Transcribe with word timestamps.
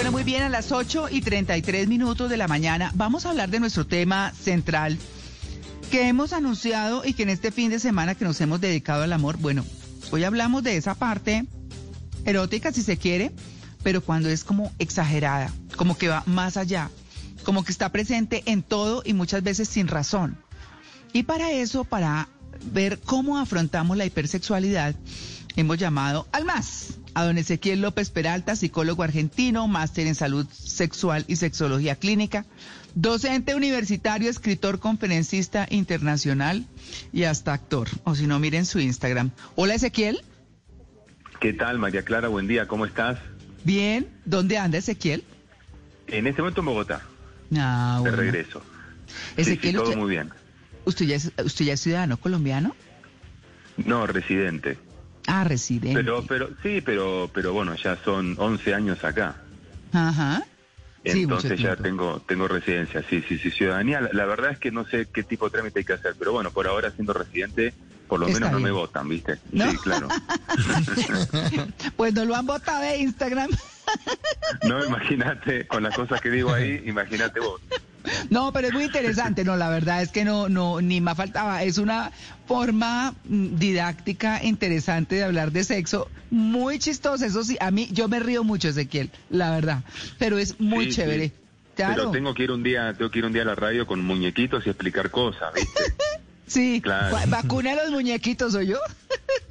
Bueno, 0.00 0.12
muy 0.12 0.24
bien, 0.24 0.42
a 0.42 0.48
las 0.48 0.72
8 0.72 1.08
y 1.10 1.20
33 1.20 1.86
minutos 1.86 2.30
de 2.30 2.38
la 2.38 2.48
mañana 2.48 2.90
vamos 2.94 3.26
a 3.26 3.30
hablar 3.30 3.50
de 3.50 3.60
nuestro 3.60 3.86
tema 3.86 4.32
central 4.32 4.96
que 5.90 6.08
hemos 6.08 6.32
anunciado 6.32 7.02
y 7.04 7.12
que 7.12 7.24
en 7.24 7.28
este 7.28 7.52
fin 7.52 7.70
de 7.70 7.78
semana 7.78 8.14
que 8.14 8.24
nos 8.24 8.40
hemos 8.40 8.62
dedicado 8.62 9.02
al 9.02 9.12
amor, 9.12 9.36
bueno, 9.36 9.62
hoy 10.10 10.24
hablamos 10.24 10.62
de 10.62 10.78
esa 10.78 10.94
parte 10.94 11.44
erótica 12.24 12.72
si 12.72 12.82
se 12.82 12.96
quiere, 12.96 13.30
pero 13.82 14.00
cuando 14.00 14.30
es 14.30 14.42
como 14.42 14.72
exagerada, 14.78 15.52
como 15.76 15.98
que 15.98 16.08
va 16.08 16.22
más 16.24 16.56
allá, 16.56 16.88
como 17.44 17.62
que 17.62 17.70
está 17.70 17.92
presente 17.92 18.42
en 18.46 18.62
todo 18.62 19.02
y 19.04 19.12
muchas 19.12 19.42
veces 19.42 19.68
sin 19.68 19.86
razón. 19.86 20.38
Y 21.12 21.24
para 21.24 21.52
eso, 21.52 21.84
para 21.84 22.30
ver 22.72 23.00
cómo 23.00 23.38
afrontamos 23.38 23.98
la 23.98 24.06
hipersexualidad, 24.06 24.94
hemos 25.60 25.78
llamado 25.78 26.26
al 26.32 26.44
más 26.44 26.98
a 27.14 27.24
don 27.24 27.38
Ezequiel 27.38 27.80
López 27.82 28.10
Peralta, 28.10 28.56
psicólogo 28.56 29.02
argentino, 29.02 29.68
máster 29.68 30.06
en 30.06 30.14
salud 30.14 30.46
sexual 30.50 31.24
y 31.28 31.36
sexología 31.36 31.96
clínica, 31.96 32.46
docente 32.94 33.54
universitario, 33.54 34.30
escritor, 34.30 34.78
conferencista 34.78 35.66
internacional 35.70 36.64
y 37.12 37.24
hasta 37.24 37.52
actor. 37.52 37.88
O 38.04 38.14
si 38.14 38.26
no, 38.26 38.38
miren 38.38 38.64
su 38.64 38.80
Instagram. 38.80 39.30
Hola 39.54 39.74
Ezequiel. 39.74 40.20
¿Qué 41.40 41.52
tal, 41.52 41.78
María 41.78 42.02
Clara? 42.02 42.28
Buen 42.28 42.46
día, 42.46 42.66
¿cómo 42.66 42.86
estás? 42.86 43.18
Bien, 43.64 44.08
¿dónde 44.24 44.56
anda 44.56 44.78
Ezequiel? 44.78 45.24
En 46.06 46.26
este 46.26 46.42
momento 46.42 46.60
en 46.60 46.66
Bogotá. 46.66 47.02
Ah, 47.56 48.00
De 48.02 48.10
regreso. 48.10 48.62
Ezequiel, 49.36 49.76
todo 49.76 49.96
muy 49.96 50.10
bien. 50.10 50.30
¿usted 50.84 51.06
ya, 51.06 51.16
es, 51.16 51.32
¿Usted 51.44 51.64
ya 51.66 51.72
es 51.74 51.80
ciudadano 51.80 52.16
colombiano? 52.16 52.74
No, 53.76 54.06
residente. 54.06 54.78
Ah, 55.26 55.44
residente. 55.44 55.94
Pero, 55.94 56.24
pero, 56.26 56.48
sí, 56.62 56.80
pero, 56.80 57.30
pero 57.32 57.52
bueno, 57.52 57.74
ya 57.76 57.96
son 58.04 58.34
11 58.38 58.74
años 58.74 59.04
acá. 59.04 59.36
Ajá. 59.92 60.42
Entonces 61.02 61.58
ya 61.58 61.76
tengo 61.76 62.20
tengo 62.26 62.46
residencia, 62.46 63.02
sí, 63.08 63.24
sí, 63.26 63.38
sí, 63.38 63.50
ciudadanía. 63.50 64.00
La, 64.12 64.26
verdad 64.26 64.50
es 64.50 64.58
que 64.58 64.70
no 64.70 64.84
sé 64.84 65.08
qué 65.12 65.22
tipo 65.22 65.46
de 65.46 65.52
trámite 65.52 65.78
hay 65.78 65.84
que 65.84 65.94
hacer, 65.94 66.14
pero 66.18 66.32
bueno, 66.32 66.50
por 66.50 66.66
ahora 66.66 66.90
siendo 66.90 67.14
residente, 67.14 67.72
por 68.06 68.20
lo 68.20 68.28
menos 68.28 68.52
no 68.52 68.60
me 68.60 68.70
votan, 68.70 69.08
¿viste? 69.08 69.38
Sí, 69.50 69.76
claro. 69.82 70.08
pues 71.96 72.12
no 72.12 72.24
lo 72.26 72.36
han 72.36 72.46
votado 72.46 72.82
de 72.82 72.98
Instagram. 72.98 73.50
no, 74.64 74.84
imagínate, 74.84 75.66
con 75.66 75.82
las 75.82 75.94
cosas 75.94 76.20
que 76.20 76.30
digo 76.30 76.52
ahí, 76.52 76.82
imagínate 76.84 77.40
vos. 77.40 77.62
No, 78.30 78.52
pero 78.52 78.68
es 78.68 78.74
muy 78.74 78.84
interesante, 78.84 79.44
no, 79.44 79.56
la 79.56 79.68
verdad 79.68 80.02
es 80.02 80.10
que 80.10 80.24
no, 80.24 80.48
no, 80.48 80.80
ni 80.80 81.00
más 81.00 81.16
faltaba. 81.16 81.62
Es 81.62 81.78
una 81.78 82.12
forma 82.46 83.14
mm, 83.24 83.56
didáctica 83.56 84.44
interesante 84.44 85.16
de 85.16 85.24
hablar 85.24 85.52
de 85.52 85.64
sexo, 85.64 86.08
muy 86.30 86.78
chistosa, 86.78 87.26
eso 87.26 87.44
sí, 87.44 87.56
a 87.60 87.70
mí, 87.70 87.88
yo 87.92 88.08
me 88.08 88.20
río 88.20 88.44
mucho, 88.44 88.68
Ezequiel, 88.68 89.10
la 89.30 89.50
verdad, 89.50 89.82
pero 90.18 90.38
es 90.38 90.60
muy 90.60 90.90
chévere. 90.90 91.32
Pero 91.76 92.10
tengo 92.10 92.34
que 92.34 92.44
ir 92.44 92.50
un 92.50 92.62
día, 92.62 92.92
tengo 92.94 93.10
que 93.10 93.20
ir 93.20 93.24
un 93.24 93.32
día 93.32 93.42
a 93.42 93.46
la 93.46 93.54
radio 93.54 93.86
con 93.86 94.04
muñequitos 94.04 94.66
y 94.66 94.70
explicar 94.70 95.10
cosas, 95.10 95.52
¿viste? 95.54 95.82
Sí, 96.46 96.80
claro. 96.80 97.16
vacuna 97.28 97.70
a 97.70 97.74
los 97.76 97.92
muñequitos, 97.92 98.56
¿o 98.56 98.60
yo? 98.60 98.76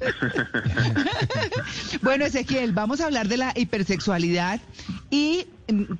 bueno, 2.02 2.26
Ezequiel, 2.26 2.72
vamos 2.72 3.00
a 3.00 3.06
hablar 3.06 3.26
de 3.26 3.38
la 3.38 3.54
hipersexualidad 3.56 4.60
y 5.10 5.46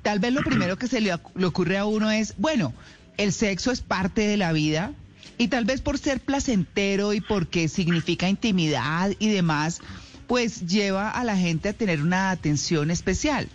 tal 0.01 0.19
vez 0.19 0.33
lo 0.33 0.41
primero 0.43 0.77
que 0.77 0.87
se 0.87 1.01
le, 1.01 1.13
ocurre 1.13 1.77
a 1.77 1.85
uno 1.85 2.11
es, 2.11 2.35
bueno, 2.37 2.73
el 3.17 3.33
sexo 3.33 3.71
es 3.71 3.81
parte 3.81 4.21
de 4.27 4.37
la 4.37 4.51
vida 4.51 4.93
y 5.37 5.47
tal 5.47 5.65
vez 5.65 5.81
por 5.81 5.97
ser 5.97 6.19
placentero 6.19 7.13
y 7.13 7.21
porque 7.21 7.67
significa 7.67 8.29
intimidad 8.29 9.11
y 9.19 9.29
demás, 9.29 9.81
pues 10.27 10.67
lleva 10.67 11.09
a 11.09 11.23
la 11.23 11.35
gente 11.35 11.69
a 11.69 11.73
tener 11.73 12.01
una 12.01 12.31
atención 12.31 12.91
especial. 12.91 13.49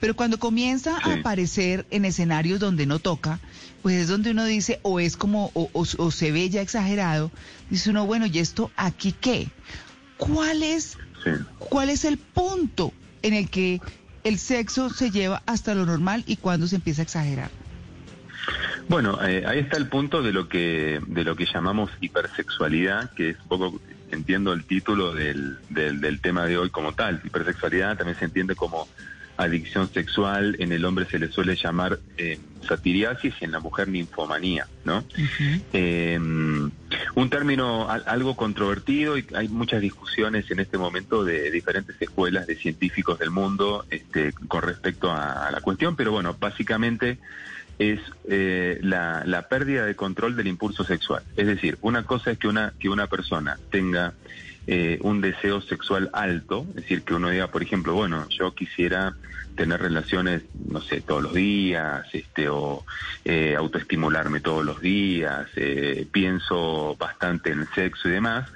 Pero 0.00 0.16
cuando 0.16 0.38
comienza 0.38 0.98
a 0.98 1.14
aparecer 1.14 1.86
en 1.90 2.04
escenarios 2.04 2.60
donde 2.60 2.86
no 2.86 2.98
toca, 2.98 3.40
pues 3.82 3.96
es 3.96 4.08
donde 4.08 4.30
uno 4.30 4.44
dice, 4.44 4.78
o 4.82 5.00
es 5.00 5.16
como, 5.16 5.50
o, 5.54 6.10
se 6.10 6.32
ve 6.32 6.48
ya 6.50 6.60
exagerado, 6.60 7.30
dice 7.70 7.90
uno, 7.90 8.06
bueno, 8.06 8.26
¿y 8.26 8.38
esto 8.38 8.70
aquí 8.76 9.12
qué? 9.12 9.48
¿Cuál 10.16 10.62
es, 10.62 10.96
¿Cuál 11.58 11.90
es 11.90 12.04
el 12.04 12.18
punto 12.18 12.92
en 13.22 13.34
el 13.34 13.48
que 13.48 13.80
el 14.24 14.38
sexo 14.38 14.90
se 14.90 15.10
lleva 15.10 15.42
hasta 15.46 15.74
lo 15.74 15.86
normal 15.86 16.24
y 16.26 16.36
cuándo 16.36 16.66
se 16.66 16.76
empieza 16.76 17.02
a 17.02 17.04
exagerar? 17.04 17.50
Bueno, 18.88 19.18
eh, 19.24 19.44
ahí 19.46 19.60
está 19.60 19.76
el 19.76 19.88
punto 19.88 20.22
de 20.22 20.32
lo 20.32 20.48
que 20.48 21.00
de 21.06 21.24
lo 21.24 21.36
que 21.36 21.46
llamamos 21.46 21.90
hipersexualidad, 22.00 23.10
que 23.12 23.30
es 23.30 23.36
un 23.40 23.48
poco 23.48 23.80
entiendo 24.10 24.52
el 24.52 24.64
título 24.64 25.12
del, 25.12 25.58
del, 25.70 26.00
del 26.00 26.20
tema 26.20 26.46
de 26.46 26.58
hoy 26.58 26.70
como 26.70 26.92
tal. 26.92 27.20
Hipersexualidad 27.24 27.96
también 27.96 28.18
se 28.18 28.26
entiende 28.26 28.54
como 28.54 28.88
adicción 29.36 29.88
sexual, 29.92 30.56
en 30.58 30.72
el 30.72 30.84
hombre 30.84 31.06
se 31.06 31.18
le 31.18 31.28
suele 31.28 31.56
llamar 31.56 31.98
eh, 32.18 32.38
satiriasis 32.68 33.34
y 33.40 33.44
en 33.44 33.52
la 33.52 33.60
mujer 33.60 33.88
ninfomanía, 33.88 34.66
¿no? 34.84 35.04
Eh, 35.72 36.18
un 36.18 37.30
término 37.30 37.88
algo 37.90 38.36
controvertido 38.36 39.18
y 39.18 39.26
hay 39.34 39.48
muchas 39.48 39.80
discusiones 39.80 40.50
en 40.50 40.60
este 40.60 40.78
momento 40.78 41.24
de 41.24 41.50
diferentes 41.50 42.00
escuelas 42.00 42.46
de 42.46 42.56
científicos 42.56 43.18
del 43.18 43.30
mundo 43.30 43.84
este, 43.90 44.32
con 44.32 44.62
respecto 44.62 45.10
a, 45.10 45.50
la 45.50 45.60
cuestión, 45.60 45.96
pero 45.96 46.12
bueno, 46.12 46.36
básicamente 46.38 47.18
es 47.78 48.00
eh, 48.28 48.78
la, 48.82 49.24
la 49.26 49.48
pérdida 49.48 49.84
de 49.84 49.96
control 49.96 50.36
del 50.36 50.46
impulso 50.46 50.84
sexual. 50.84 51.22
Es 51.36 51.46
decir, 51.46 51.76
una 51.82 52.04
cosa 52.04 52.30
es 52.30 52.38
que 52.38 52.46
una, 52.46 52.72
que 52.78 52.88
una 52.88 53.08
persona 53.08 53.58
tenga 53.70 54.14
eh, 54.66 54.98
un 55.02 55.20
deseo 55.20 55.60
sexual 55.60 56.10
alto, 56.12 56.66
es 56.70 56.76
decir, 56.76 57.02
que 57.02 57.14
uno 57.14 57.30
diga, 57.30 57.48
por 57.48 57.62
ejemplo, 57.62 57.94
bueno, 57.94 58.26
yo 58.30 58.54
quisiera 58.54 59.14
tener 59.56 59.80
relaciones, 59.80 60.42
no 60.68 60.80
sé, 60.80 61.00
todos 61.00 61.22
los 61.22 61.34
días, 61.34 62.06
este, 62.12 62.48
o 62.48 62.84
eh, 63.24 63.54
autoestimularme 63.56 64.40
todos 64.40 64.64
los 64.64 64.80
días, 64.80 65.48
eh, 65.56 66.06
pienso 66.10 66.96
bastante 66.98 67.52
en 67.52 67.60
el 67.60 67.68
sexo 67.68 68.08
y 68.08 68.12
demás, 68.12 68.48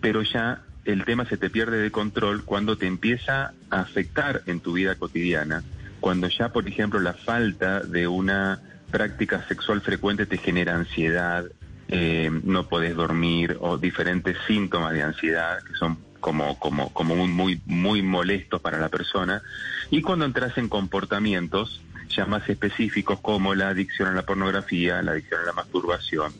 pero 0.00 0.22
ya 0.22 0.62
el 0.84 1.04
tema 1.04 1.24
se 1.26 1.36
te 1.36 1.50
pierde 1.50 1.78
de 1.78 1.90
control 1.90 2.44
cuando 2.44 2.76
te 2.76 2.86
empieza 2.86 3.52
a 3.70 3.80
afectar 3.80 4.42
en 4.46 4.60
tu 4.60 4.72
vida 4.72 4.96
cotidiana, 4.96 5.62
cuando 6.00 6.28
ya, 6.28 6.48
por 6.48 6.66
ejemplo, 6.66 6.98
la 7.00 7.12
falta 7.12 7.80
de 7.80 8.08
una 8.08 8.60
práctica 8.90 9.46
sexual 9.46 9.82
frecuente 9.82 10.26
te 10.26 10.38
genera 10.38 10.74
ansiedad, 10.74 11.44
eh, 11.92 12.30
no 12.44 12.68
podés 12.68 12.94
dormir 12.94 13.56
o 13.60 13.76
diferentes 13.76 14.36
síntomas 14.46 14.92
de 14.92 15.02
ansiedad 15.02 15.60
que 15.64 15.74
son 15.74 15.98
como, 16.20 16.56
como, 16.58 16.92
como 16.92 17.26
muy, 17.26 17.60
muy 17.66 18.02
molestos 18.02 18.60
para 18.60 18.78
la 18.78 18.88
persona. 18.88 19.42
Y 19.90 20.00
cuando 20.00 20.24
entras 20.24 20.56
en 20.56 20.68
comportamientos 20.68 21.82
ya 22.08 22.26
más 22.26 22.48
específicos 22.48 23.18
como 23.20 23.54
la 23.56 23.70
adicción 23.70 24.08
a 24.08 24.12
la 24.12 24.22
pornografía, 24.22 25.02
la 25.02 25.12
adicción 25.12 25.40
a 25.40 25.46
la 25.46 25.52
masturbación, 25.52 26.32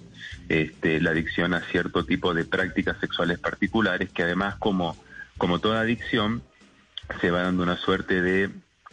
este, 0.48 1.00
la 1.00 1.10
adicción 1.10 1.52
a 1.54 1.60
cierto 1.62 2.04
tipo 2.04 2.32
de 2.32 2.44
prácticas 2.44 2.98
sexuales 3.00 3.40
particulares, 3.40 4.10
que 4.10 4.22
además 4.22 4.54
como, 4.56 4.96
como 5.36 5.58
toda 5.58 5.80
adicción 5.80 6.42
se 7.20 7.32
va 7.32 7.42
dando 7.42 7.64
una 7.64 7.76
suerte 7.76 8.22
de 8.22 8.50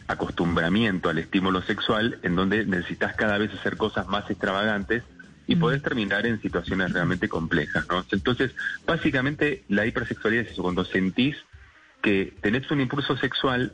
acostumbramiento 0.08 1.08
al 1.08 1.18
estímulo 1.18 1.62
sexual 1.62 2.18
en 2.22 2.34
donde 2.34 2.64
necesitas 2.64 3.14
cada 3.14 3.38
vez 3.38 3.52
hacer 3.54 3.76
cosas 3.76 4.08
más 4.08 4.28
extravagantes 4.28 5.04
y 5.48 5.56
podés 5.56 5.82
terminar 5.82 6.26
en 6.26 6.40
situaciones 6.42 6.92
realmente 6.92 7.26
complejas, 7.28 7.86
¿no? 7.88 8.04
Entonces, 8.12 8.52
básicamente 8.86 9.64
la 9.68 9.86
hipersexualidad 9.86 10.44
es 10.44 10.52
eso, 10.52 10.62
cuando 10.62 10.84
sentís 10.84 11.36
que 12.02 12.34
tenés 12.42 12.70
un 12.70 12.82
impulso 12.82 13.16
sexual 13.16 13.72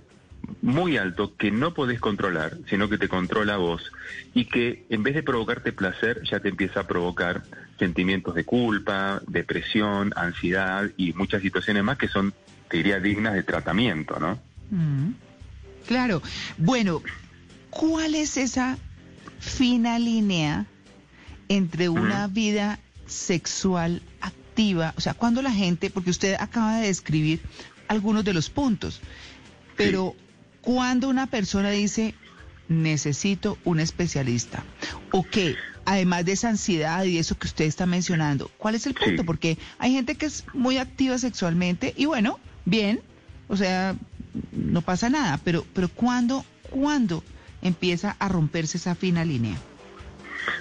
muy 0.62 0.96
alto 0.98 1.34
que 1.36 1.50
no 1.50 1.74
podés 1.74 1.98
controlar, 1.98 2.58
sino 2.70 2.88
que 2.88 2.96
te 2.96 3.08
controla 3.08 3.56
vos 3.56 3.90
y 4.34 4.44
que 4.44 4.86
en 4.88 5.02
vez 5.02 5.14
de 5.14 5.24
provocarte 5.24 5.72
placer 5.72 6.22
ya 6.22 6.38
te 6.38 6.48
empieza 6.48 6.80
a 6.80 6.86
provocar 6.86 7.42
sentimientos 7.78 8.36
de 8.36 8.44
culpa, 8.44 9.20
depresión, 9.26 10.12
ansiedad 10.14 10.88
y 10.96 11.12
muchas 11.14 11.42
situaciones 11.42 11.82
más 11.82 11.98
que 11.98 12.06
son, 12.06 12.32
te 12.68 12.76
diría, 12.76 13.00
dignas 13.00 13.34
de 13.34 13.42
tratamiento, 13.42 14.20
¿no? 14.20 14.38
Claro. 15.88 16.22
Bueno, 16.56 17.02
¿cuál 17.70 18.14
es 18.14 18.36
esa 18.36 18.78
fina 19.40 19.98
línea 19.98 20.66
entre 21.48 21.88
una 21.88 22.26
vida 22.26 22.78
sexual 23.06 24.02
activa, 24.20 24.94
o 24.96 25.00
sea, 25.00 25.14
cuando 25.14 25.42
la 25.42 25.52
gente, 25.52 25.90
porque 25.90 26.10
usted 26.10 26.36
acaba 26.38 26.78
de 26.78 26.86
describir 26.86 27.40
algunos 27.88 28.24
de 28.24 28.32
los 28.32 28.50
puntos, 28.50 29.00
pero 29.76 30.14
cuando 30.60 31.08
una 31.08 31.26
persona 31.26 31.70
dice, 31.70 32.14
necesito 32.68 33.58
un 33.64 33.80
especialista, 33.80 34.64
o 35.10 35.22
que 35.22 35.56
además 35.84 36.24
de 36.24 36.32
esa 36.32 36.48
ansiedad 36.48 37.04
y 37.04 37.18
eso 37.18 37.36
que 37.36 37.46
usted 37.46 37.64
está 37.66 37.86
mencionando, 37.86 38.50
¿cuál 38.56 38.74
es 38.74 38.86
el 38.86 38.94
punto? 38.94 39.24
Porque 39.24 39.58
hay 39.78 39.92
gente 39.92 40.14
que 40.14 40.26
es 40.26 40.44
muy 40.54 40.78
activa 40.78 41.18
sexualmente 41.18 41.92
y 41.96 42.06
bueno, 42.06 42.38
bien, 42.64 43.00
o 43.48 43.56
sea, 43.56 43.96
no 44.52 44.82
pasa 44.82 45.10
nada, 45.10 45.38
pero, 45.44 45.66
pero 45.74 45.88
¿cuándo, 45.88 46.44
¿cuándo 46.70 47.22
empieza 47.62 48.16
a 48.18 48.28
romperse 48.28 48.78
esa 48.78 48.94
fina 48.94 49.24
línea? 49.24 49.56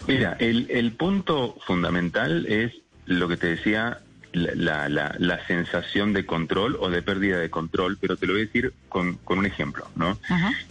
Mira, 0.08 0.36
el, 0.40 0.68
el 0.70 0.92
punto 0.94 1.58
fundamental 1.66 2.46
es 2.48 2.74
lo 3.06 3.28
que 3.28 3.38
te 3.38 3.48
decía, 3.48 4.00
la, 4.34 4.90
la, 4.90 5.48
sensación 5.48 6.12
de 6.14 6.26
control 6.26 6.78
o 6.80 6.90
de 6.90 7.02
pérdida 7.02 7.40
de 7.40 7.50
control, 7.50 7.98
pero 8.00 8.18
te 8.18 8.26
lo 8.26 8.34
voy 8.34 8.42
a 8.42 8.46
decir 8.46 8.74
con, 8.90 9.16
con 9.18 9.38
un 9.38 9.46
ejemplo, 9.46 9.88
¿no? 9.96 10.18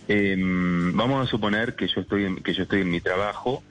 Em, 0.09 0.94
vamos 0.97 1.26
a 1.26 1.31
suponer 1.31 1.76
que 1.76 1.87
yo 1.87 2.00
estoy 2.00 2.25
en, 2.25 2.37
que 2.37 2.55
yo 2.55 2.64
estoy 2.64 2.81
en 2.81 2.91
mi 2.91 3.00
trabajo 3.00 3.62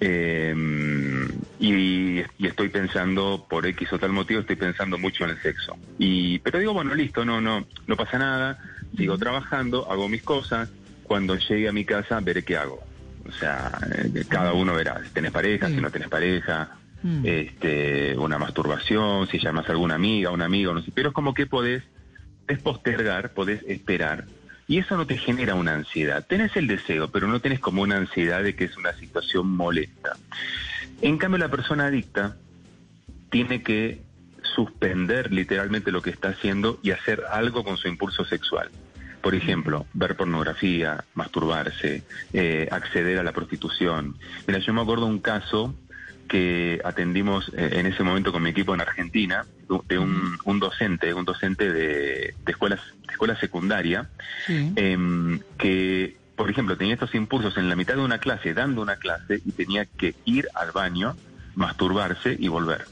em, 0.00 1.28
y, 1.58 2.20
estoy 2.40 2.68
pensando 2.68 3.46
por 3.48 3.66
X 3.66 3.92
o 3.92 3.98
tal 3.98 4.12
motivo 4.12 4.40
estoy 4.40 4.56
pensando 4.56 4.96
mucho 4.96 5.24
en 5.24 5.30
el 5.30 5.42
sexo. 5.42 5.76
Y 5.98 6.38
pero 6.40 6.58
digo 6.58 6.72
bueno 6.72 6.94
listo 6.94 7.24
no 7.24 7.40
no 7.40 7.66
no 7.86 7.96
pasa 7.96 8.18
nada 8.18 8.58
sigo 8.96 9.18
trabajando 9.18 9.90
hago 9.90 10.08
mis 10.08 10.22
cosas 10.22 10.68
cuando 11.02 11.36
llegue 11.36 11.68
a 11.68 11.72
mi 11.72 11.84
casa 11.84 12.20
veré 12.20 12.44
qué 12.44 12.56
hago 12.56 12.80
o 13.28 13.32
sea 13.32 13.78
eh, 13.94 14.24
cada 14.28 14.52
uno 14.52 14.74
verá 14.74 15.02
si 15.04 15.10
tenés 15.10 15.32
pareja 15.32 15.68
si 15.68 15.80
no 15.80 15.90
tenés 15.90 16.08
pareja 16.08 16.76
Mm. 17.02 17.26
este, 17.26 18.16
una 18.16 18.38
masturbación, 18.38 19.26
si 19.26 19.38
llamas 19.38 19.68
a 19.68 19.72
alguna 19.72 19.96
amiga, 19.96 20.30
un 20.30 20.42
amigo, 20.42 20.72
no 20.72 20.82
sé, 20.82 20.92
pero 20.94 21.08
es 21.08 21.14
como 21.14 21.34
que 21.34 21.46
podés, 21.46 21.82
es 22.46 22.60
postergar, 22.60 23.32
podés 23.32 23.62
esperar. 23.66 24.26
Y 24.68 24.78
eso 24.78 24.96
no 24.96 25.06
te 25.06 25.18
genera 25.18 25.56
una 25.56 25.74
ansiedad. 25.74 26.24
Tenés 26.24 26.56
el 26.56 26.68
deseo, 26.68 27.08
pero 27.10 27.26
no 27.26 27.40
tenés 27.40 27.58
como 27.58 27.82
una 27.82 27.96
ansiedad 27.96 28.42
de 28.42 28.54
que 28.54 28.64
es 28.64 28.76
una 28.76 28.92
situación 28.94 29.48
molesta. 29.48 30.16
En 31.00 31.18
cambio, 31.18 31.38
la 31.38 31.48
persona 31.48 31.86
adicta 31.86 32.36
tiene 33.30 33.62
que 33.62 34.00
suspender 34.42 35.32
literalmente 35.32 35.90
lo 35.90 36.02
que 36.02 36.10
está 36.10 36.28
haciendo 36.28 36.78
y 36.82 36.92
hacer 36.92 37.24
algo 37.32 37.64
con 37.64 37.76
su 37.76 37.88
impulso 37.88 38.24
sexual. 38.24 38.70
Por 39.22 39.34
ejemplo, 39.34 39.86
ver 39.94 40.16
pornografía, 40.16 41.04
masturbarse, 41.14 42.02
eh, 42.32 42.68
acceder 42.70 43.18
a 43.18 43.22
la 43.22 43.32
prostitución. 43.32 44.16
Mira, 44.46 44.58
yo 44.58 44.72
me 44.74 44.82
acuerdo 44.82 45.06
un 45.06 45.20
caso 45.20 45.74
que 46.28 46.80
atendimos 46.84 47.52
eh, 47.56 47.70
en 47.74 47.86
ese 47.86 48.02
momento 48.02 48.32
con 48.32 48.42
mi 48.42 48.50
equipo 48.50 48.74
en 48.74 48.80
Argentina, 48.80 49.44
de 49.88 49.98
un, 49.98 50.60
docente, 50.60 51.14
un 51.14 51.24
docente 51.24 51.72
de, 51.72 52.34
escuelas, 52.46 52.80
de 53.06 53.12
escuela 53.12 53.38
secundaria, 53.38 54.08
em, 54.48 55.40
que, 55.58 56.16
por 56.34 56.50
ejemplo, 56.50 56.76
tenía 56.76 56.94
estos 56.94 57.14
impulsos 57.14 57.56
en 57.58 57.68
la 57.68 57.76
mitad 57.76 57.94
de 57.94 58.00
una 58.00 58.18
clase, 58.18 58.54
dando 58.54 58.82
una 58.82 58.96
clase, 58.96 59.40
y 59.44 59.52
tenía 59.52 59.84
que 59.84 60.14
ir 60.24 60.48
al 60.54 60.72
baño, 60.72 61.16
masturbarse 61.54 62.36
y 62.38 62.48
volver 62.48 62.86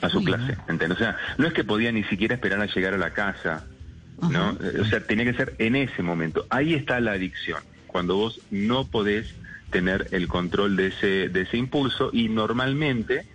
a 0.00 0.08
su 0.08 0.22
clase. 0.22 0.56
O 0.90 0.96
sea, 0.96 1.16
no 1.38 1.46
es 1.46 1.52
que 1.52 1.64
podía 1.64 1.92
ni 1.92 2.04
siquiera 2.04 2.34
esperar 2.34 2.60
a 2.60 2.66
llegar 2.66 2.94
a 2.94 2.98
la 2.98 3.10
casa, 3.10 3.66
¿no? 4.30 4.56
O 4.80 4.84
sea, 4.84 5.00
tenía 5.00 5.24
que 5.24 5.34
ser 5.34 5.54
en 5.58 5.76
ese 5.76 6.02
momento. 6.02 6.46
Ahí 6.50 6.74
está 6.74 7.00
la 7.00 7.12
adicción, 7.12 7.62
cuando 7.86 8.16
vos 8.16 8.40
no 8.50 8.86
podés 8.86 9.34
tener 9.70 10.08
el 10.12 10.28
control 10.28 10.76
de 10.76 10.88
ese, 10.88 11.28
de 11.28 11.42
ese 11.42 11.56
impulso 11.56 12.10
y 12.12 12.28
normalmente 12.28 13.26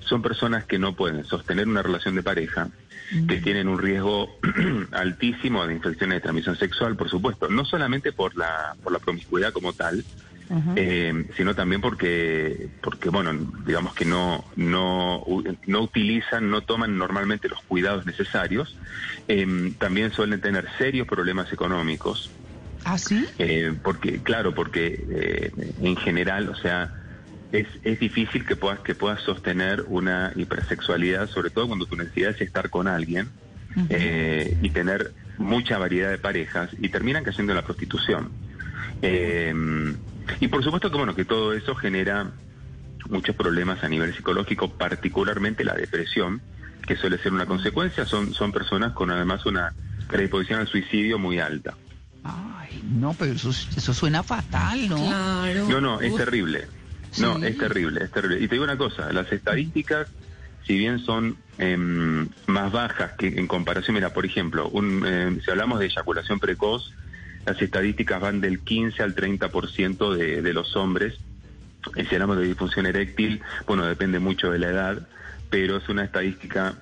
son 0.00 0.22
personas 0.22 0.64
que 0.64 0.78
no 0.78 0.94
pueden 0.94 1.24
sostener 1.24 1.68
una 1.68 1.82
relación 1.82 2.14
de 2.14 2.22
pareja, 2.22 2.68
que 3.28 3.36
tienen 3.40 3.68
un 3.68 3.78
riesgo 3.78 4.36
altísimo 4.92 5.64
de 5.66 5.74
infecciones 5.74 6.16
de 6.16 6.20
transmisión 6.22 6.56
sexual, 6.56 6.96
por 6.96 7.08
supuesto, 7.08 7.48
no 7.48 7.64
solamente 7.64 8.12
por 8.12 8.36
la, 8.36 8.74
por 8.82 8.92
la 8.92 8.98
promiscuidad 8.98 9.52
como 9.52 9.72
tal, 9.72 10.04
eh, 10.76 11.26
sino 11.36 11.54
también 11.54 11.80
porque, 11.80 12.68
porque 12.82 13.08
bueno, 13.08 13.32
digamos 13.66 13.94
que 13.94 14.04
no, 14.04 14.44
no, 14.56 15.24
no 15.66 15.80
utilizan, 15.80 16.50
no 16.50 16.62
toman 16.62 16.96
normalmente 16.96 17.48
los 17.48 17.62
cuidados 17.62 18.06
necesarios, 18.06 18.76
eh, 19.28 19.72
también 19.78 20.12
suelen 20.12 20.40
tener 20.40 20.68
serios 20.78 21.06
problemas 21.06 21.52
económicos, 21.52 22.30
¿Ah, 22.86 22.98
sí? 22.98 23.26
Eh, 23.38 23.74
porque, 23.82 24.22
claro, 24.22 24.54
porque 24.54 25.04
eh, 25.10 25.50
en 25.82 25.96
general, 25.96 26.48
o 26.48 26.54
sea, 26.54 26.94
es, 27.50 27.66
es 27.82 27.98
difícil 27.98 28.46
que 28.46 28.54
puedas, 28.54 28.78
que 28.78 28.94
puedas 28.94 29.20
sostener 29.22 29.84
una 29.88 30.32
hipersexualidad, 30.36 31.28
sobre 31.28 31.50
todo 31.50 31.66
cuando 31.66 31.86
tu 31.86 31.96
necesidad 31.96 32.30
es 32.30 32.40
estar 32.40 32.70
con 32.70 32.86
alguien 32.86 33.28
eh, 33.90 34.56
y 34.62 34.70
tener 34.70 35.12
mucha 35.36 35.78
variedad 35.78 36.10
de 36.10 36.18
parejas 36.18 36.70
y 36.78 36.88
terminan 36.88 37.24
cayendo 37.24 37.52
en 37.52 37.56
la 37.56 37.64
prostitución. 37.64 38.30
Y 40.40 40.48
por 40.48 40.62
supuesto 40.62 40.90
que, 40.90 40.96
bueno, 40.96 41.14
que 41.14 41.24
todo 41.24 41.52
eso 41.52 41.74
genera 41.74 42.32
muchos 43.08 43.36
problemas 43.36 43.82
a 43.84 43.88
nivel 43.88 44.14
psicológico, 44.14 44.70
particularmente 44.70 45.64
la 45.64 45.74
depresión, 45.74 46.40
que 46.86 46.96
suele 46.96 47.18
ser 47.18 47.32
una 47.32 47.46
consecuencia, 47.46 48.06
son, 48.06 48.32
son 48.32 48.52
personas 48.52 48.92
con 48.92 49.10
además 49.10 49.44
una 49.46 49.72
predisposición 50.08 50.60
al 50.60 50.68
suicidio 50.68 51.18
muy 51.18 51.38
alta. 51.38 51.76
Ay, 52.24 52.82
no, 52.84 53.14
pero 53.14 53.32
eso, 53.32 53.50
eso 53.50 53.94
suena 53.94 54.22
fatal, 54.22 54.88
¿no? 54.88 54.96
Claro. 54.96 55.68
No, 55.68 55.80
no, 55.80 56.00
es 56.00 56.14
terrible. 56.16 56.68
No, 57.18 57.38
es 57.42 57.56
terrible, 57.56 58.04
es 58.04 58.10
terrible. 58.10 58.38
Y 58.40 58.48
te 58.48 58.56
digo 58.56 58.64
una 58.64 58.76
cosa, 58.76 59.12
las 59.12 59.30
estadísticas, 59.32 60.08
si 60.66 60.76
bien 60.76 60.98
son 60.98 61.36
em, 61.58 62.28
más 62.46 62.72
bajas 62.72 63.12
que 63.16 63.28
en 63.28 63.46
comparación, 63.46 63.94
mira, 63.94 64.12
por 64.12 64.26
ejemplo, 64.26 64.68
un, 64.68 65.06
em, 65.06 65.40
si 65.40 65.50
hablamos 65.50 65.78
de 65.78 65.86
eyaculación 65.86 66.38
precoz, 66.38 66.92
las 67.46 67.62
estadísticas 67.62 68.20
van 68.20 68.40
del 68.40 68.60
15 68.60 69.02
al 69.02 69.14
30% 69.14 70.14
de, 70.14 70.42
de 70.42 70.52
los 70.52 70.76
hombres. 70.76 71.14
Y 71.94 72.04
si 72.04 72.14
hablamos 72.14 72.38
de 72.38 72.44
disfunción 72.44 72.86
eréctil, 72.86 73.40
bueno, 73.66 73.86
depende 73.86 74.18
mucho 74.18 74.50
de 74.50 74.58
la 74.58 74.68
edad, 74.68 75.08
pero 75.48 75.76
es 75.76 75.88
una 75.88 76.04
estadística 76.04 76.74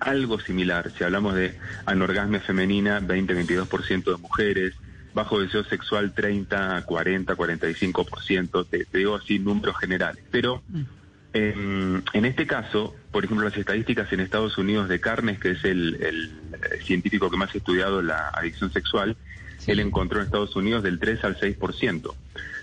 algo 0.00 0.40
similar. 0.40 0.90
Si 0.96 1.04
hablamos 1.04 1.34
de 1.34 1.56
anorgasmia 1.86 2.40
femenina, 2.40 3.00
20-22% 3.00 4.04
de 4.04 4.16
mujeres, 4.16 4.74
bajo 5.14 5.40
deseo 5.40 5.64
sexual 5.64 6.12
30, 6.12 6.84
40, 6.84 7.36
45%, 7.36 8.66
te, 8.68 8.84
te 8.84 8.98
digo 8.98 9.14
así 9.16 9.38
números 9.38 9.76
generales. 9.78 10.24
Pero 10.30 10.62
mm. 10.68 10.82
en, 11.34 12.24
este 12.24 12.46
caso, 12.46 12.94
por 13.10 13.24
ejemplo, 13.24 13.46
las 13.46 13.56
estadísticas 13.56 14.12
en 14.12 14.20
Estados 14.20 14.58
Unidos 14.58 14.88
de 14.88 15.00
Carnes, 15.00 15.38
que 15.38 15.52
es 15.52 15.64
el, 15.64 16.32
científico 16.84 17.30
que 17.30 17.36
más 17.36 17.54
ha 17.54 17.58
estudiado 17.58 18.02
la 18.02 18.28
adicción 18.28 18.72
sexual, 18.72 19.16
él 19.66 19.80
encontró 19.80 20.18
en 20.18 20.26
Estados 20.26 20.54
Unidos 20.56 20.82
del 20.82 20.98
3 20.98 21.24
al 21.24 21.38
6% 21.38 22.14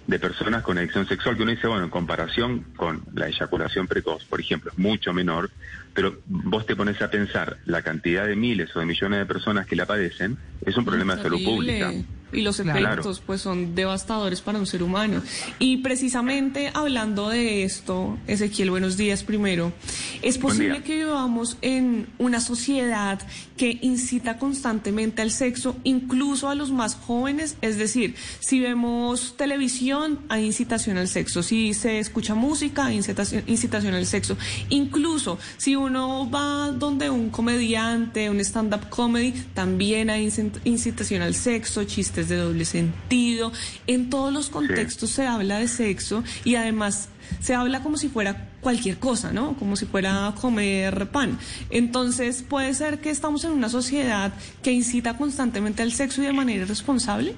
de 0.08 0.20
personas 0.20 0.64
con 0.64 0.78
adicción 0.78 1.08
sexual, 1.08 1.38
que 1.38 1.44
uno 1.44 1.52
dice, 1.52 1.68
bueno, 1.68 1.84
en 1.84 1.92
comparación 1.92 2.66
con 2.76 3.04
la 3.14 3.28
eyaculación 3.28 3.88
precoz, 3.88 4.26
por 4.26 4.42
ejemplo, 4.42 4.72
es 4.72 4.78
mucho 4.80 5.14
menor, 5.14 5.52
pero 5.94 6.18
vos 6.26 6.66
te 6.66 6.76
pones 6.76 7.00
a 7.02 7.12
pensar 7.12 7.58
la 7.66 7.84
cantidad 7.84 8.26
de 8.26 8.36
miles 8.36 8.76
o 8.76 8.80
de 8.80 8.86
millones 8.88 9.20
de 9.20 9.26
personas 9.28 9.68
que 9.68 9.76
la 9.76 9.86
padecen, 9.86 10.38
es 10.66 10.76
un 10.78 10.86
problema 10.86 11.16
de 11.16 11.22
salud 11.22 11.44
pública. 11.44 11.92
Y 12.32 12.42
los 12.42 12.60
efectos 12.60 13.22
pues 13.26 13.42
son 13.42 13.76
devastadores 13.76 14.42
para 14.42 14.60
un 14.60 14.68
ser 14.68 14.84
humano. 14.84 15.22
Y 15.58 15.78
precisamente 15.78 16.72
hablando 16.74 17.30
de 17.30 17.64
esto, 17.64 18.18
Ezequiel, 18.28 18.70
buenos 18.70 18.98
días 18.98 19.24
primero. 19.24 19.74
¿Es 20.22 20.38
posible 20.38 20.84
que 20.84 20.98
vivamos 20.98 21.58
en 21.62 22.08
una 22.18 22.40
sociedad 22.40 23.20
que 23.58 23.80
incita 23.82 24.38
constantemente 24.38 25.22
al 25.22 25.32
sexo, 25.32 25.76
incluso 25.84 26.50
a 26.50 26.56
los 26.56 26.72
más 26.72 26.96
jóvenes? 26.96 27.58
Es 27.62 27.78
decir, 27.78 28.16
si 28.40 28.60
vemos 28.60 29.36
televisión, 29.38 30.20
hay 30.30 30.46
incitación 30.46 30.98
al 30.98 31.08
sexo. 31.08 31.42
Si 31.42 31.74
se 31.74 32.00
escucha 32.00 32.36
música, 32.36 32.86
hay 32.86 32.98
incitación, 32.98 33.44
incitación 33.48 33.94
al 33.94 34.06
sexo. 34.06 34.38
Incluso 34.70 35.40
si 35.58 35.76
uno 35.76 36.30
va 36.30 36.72
donde 36.72 37.10
un 37.10 37.30
comediante, 37.30 38.30
un 38.30 38.40
stand-up 38.40 38.90
comedy, 38.90 39.32
también 39.54 40.10
hay 40.10 40.32
incitación 40.64 41.22
al 41.22 41.36
sexo, 41.36 41.84
chistes 41.86 42.19
de 42.28 42.38
doble 42.38 42.66
sentido. 42.66 43.52
En 43.88 44.10
todos 44.10 44.34
los 44.34 44.50
contextos 44.50 45.12
se 45.12 45.28
habla 45.28 45.60
de 45.60 45.68
sexo 45.68 46.24
y 46.44 46.56
además 46.56 47.10
se 47.40 47.54
habla 47.54 47.82
como 47.82 47.98
si 47.98 48.10
fuera 48.10 48.50
cualquier 48.60 48.98
cosa, 48.98 49.32
¿no? 49.32 49.56
Como 49.58 49.76
si 49.76 49.86
fuera 49.86 50.34
comer 50.40 51.08
pan. 51.08 51.38
Entonces, 51.70 52.44
¿puede 52.44 52.74
ser 52.74 53.00
que 53.00 53.10
estamos 53.10 53.44
en 53.46 53.52
una 53.52 53.70
sociedad 53.70 54.34
que 54.64 54.72
incita 54.72 55.16
constantemente 55.16 55.84
al 55.84 55.92
sexo 55.92 56.22
y 56.22 56.26
de 56.26 56.34
manera 56.34 56.64
irresponsable? 56.64 57.36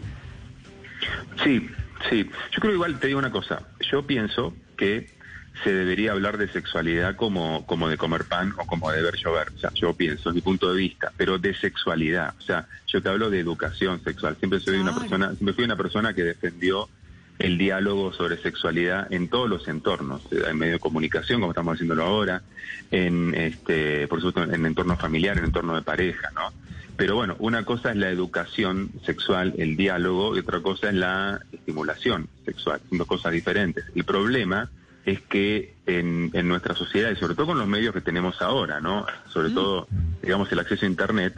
Sí, 1.43 1.67
sí. 2.09 2.29
Yo 2.51 2.59
creo 2.59 2.73
igual, 2.73 3.00
te 3.00 3.07
digo 3.07 3.19
una 3.19 3.31
cosa. 3.31 3.67
Yo 3.91 4.05
pienso 4.07 4.53
que 4.77 5.20
se 5.63 5.74
debería 5.74 6.12
hablar 6.12 6.38
de 6.38 6.48
sexualidad 6.48 7.15
como, 7.15 7.65
como 7.65 7.88
de 7.88 7.98
comer 7.98 8.25
pan 8.25 8.53
o 8.58 8.65
como 8.65 8.91
de 8.91 9.01
ver 9.01 9.15
llover. 9.15 9.50
O 9.55 9.60
sea, 9.60 9.72
yo 9.74 9.93
pienso, 9.93 10.29
es 10.29 10.36
mi 10.36 10.41
punto 10.41 10.72
de 10.72 10.77
vista, 10.77 11.12
pero 11.17 11.38
de 11.38 11.53
sexualidad. 11.53 12.34
O 12.39 12.41
sea, 12.41 12.67
yo 12.88 13.01
te 13.01 13.10
hablo 13.10 13.29
de 13.29 13.39
educación 13.39 14.03
sexual. 14.03 14.36
Siempre 14.38 14.60
soy 14.60 14.77
una 14.77 14.98
persona, 14.98 15.34
siempre 15.36 15.53
fui 15.53 15.63
una 15.63 15.75
persona 15.75 16.13
que 16.13 16.24
defendió 16.24 16.89
el 17.38 17.58
diálogo 17.58 18.13
sobre 18.13 18.38
sexualidad 18.38 19.12
en 19.12 19.27
todos 19.27 19.50
los 19.50 19.67
entornos, 19.67 20.22
en 20.31 20.58
medio 20.58 20.74
de 20.74 20.79
comunicación, 20.79 21.39
como 21.39 21.51
estamos 21.51 21.74
haciéndolo 21.74 22.03
ahora, 22.03 22.43
en 22.91 23.34
este, 23.34 24.08
por 24.08 24.22
supuesto, 24.22 24.53
en 24.53 24.65
entorno 24.65 24.96
familiar, 24.96 25.38
en 25.38 25.46
entorno 25.46 25.75
de 25.75 25.81
pareja, 25.81 26.29
¿no? 26.36 26.53
Pero 26.98 27.15
bueno, 27.15 27.36
una 27.39 27.65
cosa 27.65 27.91
es 27.91 27.98
la 27.98 28.10
educación 28.10 28.91
sexual, 29.03 29.55
el 29.58 29.75
diálogo, 29.75 30.36
y 30.36 30.39
otra 30.39 30.62
cosa 30.62 30.89
es 30.89 30.93
la 30.93 31.39
estimulación 31.51 32.27
sexual, 32.46 32.79
son 32.88 32.98
dos 33.00 33.08
cosas 33.08 33.31
diferentes. 33.31 33.86
El 33.96 34.03
problema 34.03 34.70
es 35.05 35.22
que 35.22 35.74
en, 35.86 36.29
en, 36.34 36.48
nuestra 36.48 36.75
sociedad, 36.75 37.12
y 37.12 37.15
sobre 37.15 37.36
todo 37.36 37.48
con 37.48 37.60
los 37.60 37.67
medios 37.67 37.93
que 37.93 38.01
tenemos 38.01 38.41
ahora, 38.41 38.79
¿no? 38.79 39.05
Sobre 39.29 39.50
mm. 39.50 39.53
todo, 39.53 39.88
digamos, 40.22 40.51
el 40.51 40.60
acceso 40.60 40.86
a 40.86 40.89
Internet, 40.89 41.36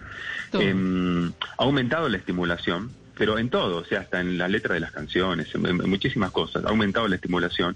em, 0.54 1.30
ha 1.30 1.64
aumentado 1.64 2.10
la 2.10 2.18
estimulación, 2.18 2.92
pero 3.18 3.38
en 3.38 3.50
todo, 3.50 3.78
o 3.78 3.86
sea, 3.86 4.02
hasta 4.02 4.20
en 4.20 4.38
la 4.38 4.48
letra 4.48 4.74
de 4.74 4.82
las 4.82 4.92
canciones, 4.92 5.54
en, 5.56 5.78
muchísimas 5.90 6.32
cosas, 6.32 6.66
ha 6.66 6.70
aumentado 6.70 7.08
la 7.08 7.16
estimulación. 7.16 7.76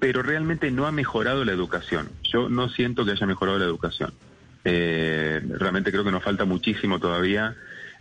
pero 0.00 0.22
realmente 0.22 0.70
no 0.70 0.86
ha 0.86 0.92
mejorado 0.92 1.44
la 1.44 1.52
educación. 1.52 2.08
Yo 2.22 2.48
no 2.48 2.70
siento 2.70 3.04
que 3.04 3.10
haya 3.10 3.26
mejorado 3.26 3.58
la 3.58 3.66
educación. 3.66 4.14
Eh, 4.64 5.42
realmente 5.58 5.92
creo 5.92 6.04
que 6.04 6.10
nos 6.10 6.22
falta 6.22 6.46
muchísimo 6.46 6.98
todavía 6.98 7.54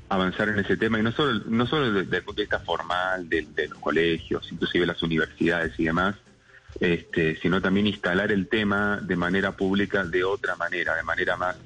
avanzar 0.10 0.50
en 0.50 0.60
ese 0.60 0.76
tema 0.76 1.00
y 1.00 1.04
no 1.04 1.12
solo, 1.12 1.42
no 1.48 1.68
solo 1.68 1.92
desde 1.92 2.18
el 2.18 2.24
punto 2.24 2.42
de 2.42 2.44
vista 2.44 2.60
formal 2.60 3.30
de, 3.30 3.68
los 3.70 3.78
colegios, 3.80 4.50
inclusive 4.52 4.86
las 4.86 5.02
universidades 5.04 5.78
y 5.78 5.86
demás, 5.86 6.16
este, 6.80 7.38
sino 7.38 7.62
también 7.62 7.88
instalar 7.88 8.32
el 8.32 8.48
tema 8.48 9.00
de 9.02 9.16
manera 9.16 9.54
pública 9.54 10.04
de 10.04 10.24
otra 10.24 10.56
manera, 10.56 10.96
de 10.96 11.04
manera 11.04 11.38
más, 11.38 11.58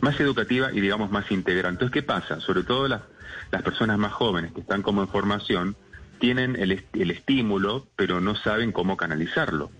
más 0.00 0.18
educativa 0.20 0.70
y 0.72 0.80
digamos 0.80 1.10
más 1.10 1.30
integral. 1.30 1.72
Entonces, 1.72 1.92
¿qué 1.92 2.02
pasa? 2.02 2.40
Sobre 2.40 2.62
todo 2.62 2.88
las, 2.88 3.02
las 3.50 3.62
personas 3.62 3.98
más 3.98 4.12
jóvenes 4.12 4.52
que 4.52 4.60
están 4.60 4.82
como 4.82 5.02
en 5.02 5.08
formación 5.08 5.76
tienen 6.18 6.56
el, 6.56 6.84
el 6.92 7.10
estímulo, 7.10 7.86
pero 7.96 8.20
no 8.20 8.34
saben 8.36 8.72
cómo 8.72 8.96
canalizarlo. 8.96 9.70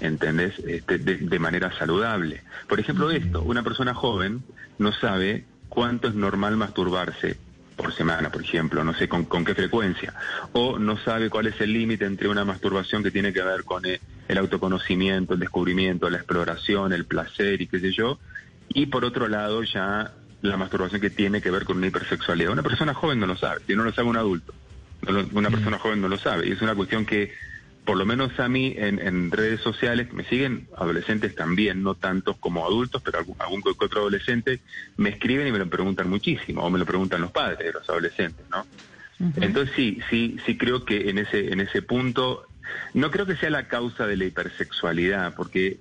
¿entendés? 0.00 0.58
Este, 0.60 0.98
de, 0.98 1.38
manera 1.38 1.76
saludable. 1.78 2.42
Por 2.68 2.80
ejemplo, 2.80 3.10
esto, 3.10 3.42
una 3.42 3.62
persona 3.62 3.94
joven 3.94 4.42
no 4.78 4.92
sabe 4.92 5.44
cuánto 5.68 6.08
es 6.08 6.14
normal 6.14 6.56
masturbarse 6.56 7.36
por 7.76 7.92
semana, 7.92 8.30
por 8.30 8.42
ejemplo, 8.42 8.84
no 8.84 8.94
sé 8.94 9.08
con, 9.08 9.26
qué 9.44 9.54
frecuencia, 9.54 10.14
o 10.52 10.78
no 10.78 10.96
sabe 10.98 11.30
cuál 11.30 11.46
es 11.48 11.60
el 11.60 11.72
límite 11.72 12.04
entre 12.04 12.28
una 12.28 12.44
masturbación 12.44 13.02
que 13.02 13.10
tiene 13.10 13.32
que 13.32 13.42
ver 13.42 13.64
con 13.64 13.84
el, 13.84 14.00
el, 14.28 14.38
autoconocimiento, 14.38 15.34
el 15.34 15.40
descubrimiento, 15.40 16.08
la 16.08 16.18
exploración, 16.18 16.92
el 16.92 17.04
placer 17.04 17.60
y 17.60 17.66
qué 17.66 17.80
sé 17.80 17.92
yo, 17.92 18.18
y 18.68 18.86
por 18.86 19.04
otro 19.04 19.28
lado 19.28 19.62
ya 19.62 20.12
la 20.42 20.56
masturbación 20.56 21.00
que 21.00 21.10
tiene 21.10 21.40
que 21.40 21.50
ver 21.50 21.64
con 21.64 21.78
una 21.78 21.86
hipersexualidad. 21.86 22.52
Una 22.52 22.62
persona 22.62 22.94
joven 22.94 23.18
no 23.18 23.26
lo 23.26 23.36
sabe, 23.36 23.60
si 23.66 23.74
no 23.74 23.84
lo 23.84 23.92
sabe 23.92 24.08
un 24.08 24.16
adulto, 24.16 24.54
una 25.32 25.50
persona 25.50 25.78
joven 25.78 26.00
no 26.00 26.08
lo 26.08 26.18
sabe, 26.18 26.48
y 26.48 26.52
es 26.52 26.62
una 26.62 26.74
cuestión 26.74 27.04
que 27.04 27.32
por 27.84 27.98
lo 27.98 28.06
menos 28.06 28.38
a 28.40 28.48
mí 28.48 28.74
en, 28.76 29.30
redes 29.30 29.60
sociales, 29.60 30.12
me 30.12 30.24
siguen 30.24 30.68
adolescentes 30.76 31.34
también, 31.34 31.82
no 31.82 31.94
tantos 31.94 32.36
como 32.38 32.64
adultos, 32.64 33.02
pero 33.04 33.18
algún, 33.18 33.36
algún 33.38 33.62
otro 33.66 34.00
adolescente, 34.00 34.60
me 34.96 35.10
escriben 35.10 35.46
y 35.46 35.52
me 35.52 35.58
lo 35.58 35.68
preguntan 35.68 36.08
muchísimo, 36.08 36.62
o 36.62 36.70
me 36.70 36.78
lo 36.78 36.86
preguntan 36.86 37.20
los 37.20 37.30
padres 37.30 37.58
de 37.58 37.72
los 37.72 37.88
adolescentes, 37.88 38.46
¿no? 38.50 38.66
Entonces 39.36 39.74
sí, 39.76 40.00
sí, 40.10 40.36
sí 40.44 40.58
creo 40.58 40.84
que 40.84 41.08
en 41.08 41.18
ese, 41.18 41.52
en 41.52 41.60
ese 41.60 41.82
punto, 41.82 42.46
no 42.94 43.10
creo 43.10 43.26
que 43.26 43.36
sea 43.36 43.50
la 43.50 43.68
causa 43.68 44.06
de 44.06 44.16
la 44.16 44.24
hipersexualidad, 44.24 45.34
porque 45.34 45.78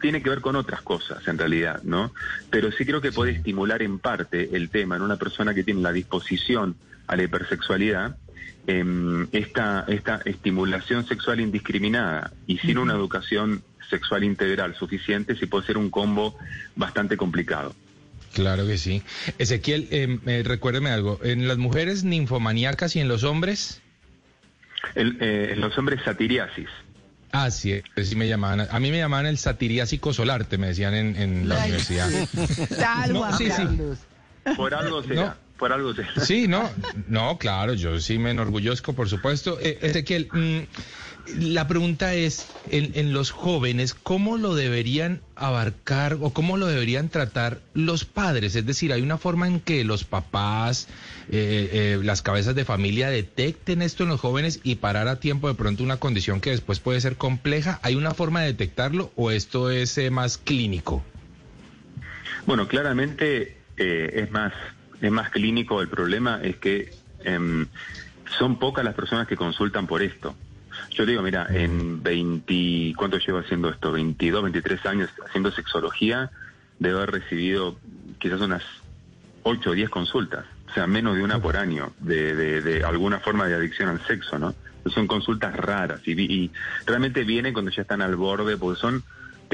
tiene 0.00 0.22
que 0.22 0.30
ver 0.30 0.40
con 0.40 0.54
otras 0.54 0.82
cosas 0.82 1.26
en 1.28 1.38
realidad, 1.38 1.82
¿no? 1.82 2.12
Pero 2.50 2.70
sí 2.72 2.84
creo 2.84 3.00
que 3.00 3.10
puede 3.10 3.32
estimular 3.32 3.82
en 3.82 3.98
parte 3.98 4.54
el 4.54 4.68
tema 4.68 4.96
en 4.96 5.02
una 5.02 5.16
persona 5.16 5.54
que 5.54 5.64
tiene 5.64 5.80
la 5.80 5.92
disposición 5.92 6.76
a 7.06 7.16
la 7.16 7.22
hipersexualidad, 7.22 8.16
eh, 8.66 9.26
esta, 9.32 9.84
esta 9.88 10.20
estimulación 10.24 11.06
sexual 11.06 11.40
indiscriminada 11.40 12.32
y 12.46 12.58
sin 12.58 12.78
una 12.78 12.94
educación 12.94 13.62
sexual 13.90 14.24
integral 14.24 14.74
suficiente, 14.74 15.36
sí 15.36 15.46
puede 15.46 15.66
ser 15.66 15.78
un 15.78 15.90
combo 15.90 16.36
bastante 16.74 17.16
complicado. 17.16 17.74
Claro 18.32 18.66
que 18.66 18.78
sí. 18.78 19.02
Ezequiel, 19.38 19.88
eh, 19.90 20.42
recuérdeme 20.44 20.90
algo, 20.90 21.20
¿en 21.22 21.46
las 21.46 21.58
mujeres 21.58 22.04
ninfomaníacas 22.04 22.96
y 22.96 23.00
en 23.00 23.08
los 23.08 23.22
hombres? 23.22 23.80
Eh, 24.96 25.50
en 25.52 25.60
los 25.60 25.76
hombres 25.78 26.00
satiriasis. 26.04 26.68
Ah, 27.32 27.50
sí, 27.50 27.82
sí 28.02 28.16
me 28.16 28.28
llamaban. 28.28 28.66
A 28.70 28.80
mí 28.80 28.90
me 28.90 28.98
llamaban 28.98 29.26
el 29.26 29.38
satiriásico 29.38 30.12
solarte, 30.12 30.56
me 30.56 30.68
decían 30.68 30.94
en, 30.94 31.48
la 31.48 31.58
universidad. 31.58 32.08
sí, 33.36 33.50
sí. 33.56 34.54
Por 34.56 34.74
algo 34.74 35.02
será 35.02 35.36
por 35.58 35.72
algo. 35.72 35.92
Sí, 36.20 36.48
no, 36.48 36.68
no, 37.08 37.38
claro, 37.38 37.74
yo 37.74 38.00
sí 38.00 38.18
me 38.18 38.30
enorgullezco, 38.30 38.92
por 38.92 39.08
supuesto. 39.08 39.58
Eh, 39.60 39.78
Ezequiel, 39.82 40.28
mm, 40.32 40.60
la 41.38 41.68
pregunta 41.68 42.14
es, 42.14 42.48
en, 42.70 43.12
los 43.12 43.30
jóvenes, 43.30 43.94
¿cómo 43.94 44.36
lo 44.36 44.54
deberían 44.54 45.20
abarcar 45.36 46.18
o 46.20 46.30
cómo 46.30 46.56
lo 46.56 46.66
deberían 46.66 47.08
tratar 47.08 47.60
los 47.72 48.04
padres? 48.04 48.56
Es 48.56 48.66
decir, 48.66 48.92
¿hay 48.92 49.00
una 49.00 49.16
forma 49.16 49.46
en 49.46 49.60
que 49.60 49.84
los 49.84 50.04
papás, 50.04 50.88
eh, 51.30 51.70
eh, 51.72 52.00
las 52.02 52.20
cabezas 52.20 52.54
de 52.54 52.64
familia 52.64 53.08
detecten 53.08 53.80
esto 53.80 54.02
en 54.02 54.10
los 54.10 54.20
jóvenes 54.20 54.60
y 54.64 54.76
parar 54.76 55.08
a 55.08 55.20
tiempo 55.20 55.48
de 55.48 55.54
pronto 55.54 55.82
una 55.82 55.96
condición 55.98 56.40
que 56.40 56.50
después 56.50 56.80
puede 56.80 57.00
ser 57.00 57.16
compleja? 57.16 57.80
¿Hay 57.82 57.94
una 57.94 58.12
forma 58.12 58.40
de 58.40 58.48
detectarlo 58.48 59.12
o 59.16 59.30
esto 59.30 59.70
es 59.70 59.98
más 60.10 60.36
clínico? 60.36 61.02
Bueno, 62.44 62.68
claramente 62.68 63.56
es 63.76 64.30
más 64.30 64.52
es 65.00 65.10
más 65.10 65.30
clínico, 65.30 65.80
el 65.80 65.88
problema 65.88 66.40
es 66.42 66.56
que 66.56 66.92
em, 67.24 67.66
son 68.38 68.58
pocas 68.58 68.84
las 68.84 68.94
personas 68.94 69.26
que 69.26 69.36
consultan 69.36 69.86
por 69.86 70.02
esto. 70.02 70.34
Yo 70.90 71.06
digo, 71.06 71.22
mira, 71.22 71.46
en 71.50 72.02
20, 72.02 72.94
¿cuánto 72.96 73.18
llevo 73.18 73.38
haciendo 73.38 73.68
esto? 73.68 73.92
22, 73.92 74.42
23 74.42 74.86
años 74.86 75.10
haciendo 75.24 75.50
sexología, 75.50 76.30
debo 76.78 76.98
haber 76.98 77.12
recibido 77.12 77.78
quizás 78.18 78.40
unas 78.40 78.62
8 79.44 79.70
o 79.70 79.72
10 79.74 79.90
consultas, 79.90 80.46
o 80.68 80.72
sea, 80.72 80.86
menos 80.86 81.16
de 81.16 81.22
una 81.22 81.40
por 81.40 81.56
año, 81.56 81.92
de, 82.00 82.34
de, 82.62 82.84
alguna 82.84 83.20
forma 83.20 83.46
de 83.46 83.54
adicción 83.54 83.88
al 83.88 84.04
sexo, 84.06 84.38
¿no? 84.38 84.54
Son 84.86 85.06
consultas 85.06 85.54
raras 85.54 86.00
y, 86.06 86.12
y 86.20 86.50
realmente 86.86 87.24
vienen 87.24 87.52
cuando 87.52 87.70
ya 87.70 87.82
están 87.82 88.02
al 88.02 88.16
borde, 88.16 88.56
porque 88.56 88.80
son 88.80 89.02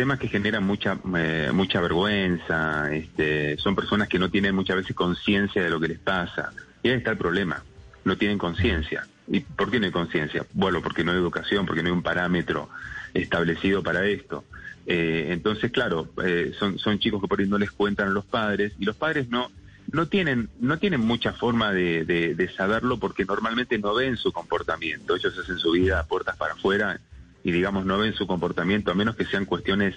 temas 0.01 0.19
que 0.19 0.29
generan 0.29 0.65
mucha 0.65 0.99
eh, 1.15 1.51
mucha 1.53 1.79
vergüenza, 1.79 2.91
este, 2.91 3.59
son 3.59 3.77
personas 3.77 4.09
que 4.09 4.19
no 4.19 4.31
tienen 4.31 4.55
muchas 4.55 4.77
veces 4.77 4.97
conciencia 4.97 5.63
de 5.63 5.69
lo 5.69 5.79
que 5.79 5.89
les 5.89 5.99
pasa. 5.99 6.55
Y 6.83 6.89
ahí 6.89 6.97
está 6.97 7.11
el 7.11 7.19
problema, 7.19 7.63
no 8.07 8.17
tienen 8.17 8.39
conciencia. 8.39 9.07
¿Y 9.29 9.41
por 9.41 9.71
qué 9.71 9.79
no 9.79 9.85
hay 9.85 9.93
conciencia? 9.93 10.47
Bueno, 10.55 10.81
porque 10.81 11.05
no 11.05 11.13
hay 11.13 11.19
educación, 11.19 11.67
porque 11.67 11.83
no 11.83 11.91
hay 11.91 11.93
un 11.93 12.03
parámetro 12.03 12.71
establecido 13.13 13.83
para 13.83 14.07
esto. 14.07 14.43
Eh, 14.87 15.27
entonces, 15.33 15.71
claro, 15.71 16.11
eh, 16.25 16.55
son, 16.59 16.79
son 16.79 16.99
chicos 16.99 17.21
que 17.21 17.29
por 17.29 17.39
ahí 17.39 17.47
no 17.47 17.59
les 17.59 17.71
cuentan 17.71 18.09
a 18.09 18.13
los 18.13 18.25
padres 18.25 18.73
y 18.79 18.87
los 18.87 18.97
padres 18.97 19.29
no 19.29 19.51
no 19.93 20.07
tienen 20.07 20.49
no 20.61 20.79
tienen 20.79 21.01
mucha 21.01 21.35
forma 21.35 21.73
de, 21.73 22.07
de, 22.07 22.35
de 22.35 22.49
saberlo 22.55 22.99
porque 22.99 23.27
normalmente 23.27 23.79
no 23.79 23.93
ven 23.93 24.17
su 24.17 24.33
comportamiento. 24.33 25.15
Ellos 25.15 25.37
hacen 25.37 25.59
su 25.59 25.73
vida 25.73 26.01
a 26.01 26.07
puertas 26.07 26.39
para 26.39 26.55
afuera 26.55 26.99
y 27.43 27.53
digamos 27.53 27.87
no 27.87 27.99
ven 27.99 28.15
su 28.15 28.27
comportamiento, 28.27 28.91
a 28.91 28.95
menos 28.95 29.17
que 29.17 29.25
sean 29.25 29.45
cuestiones 29.45 29.97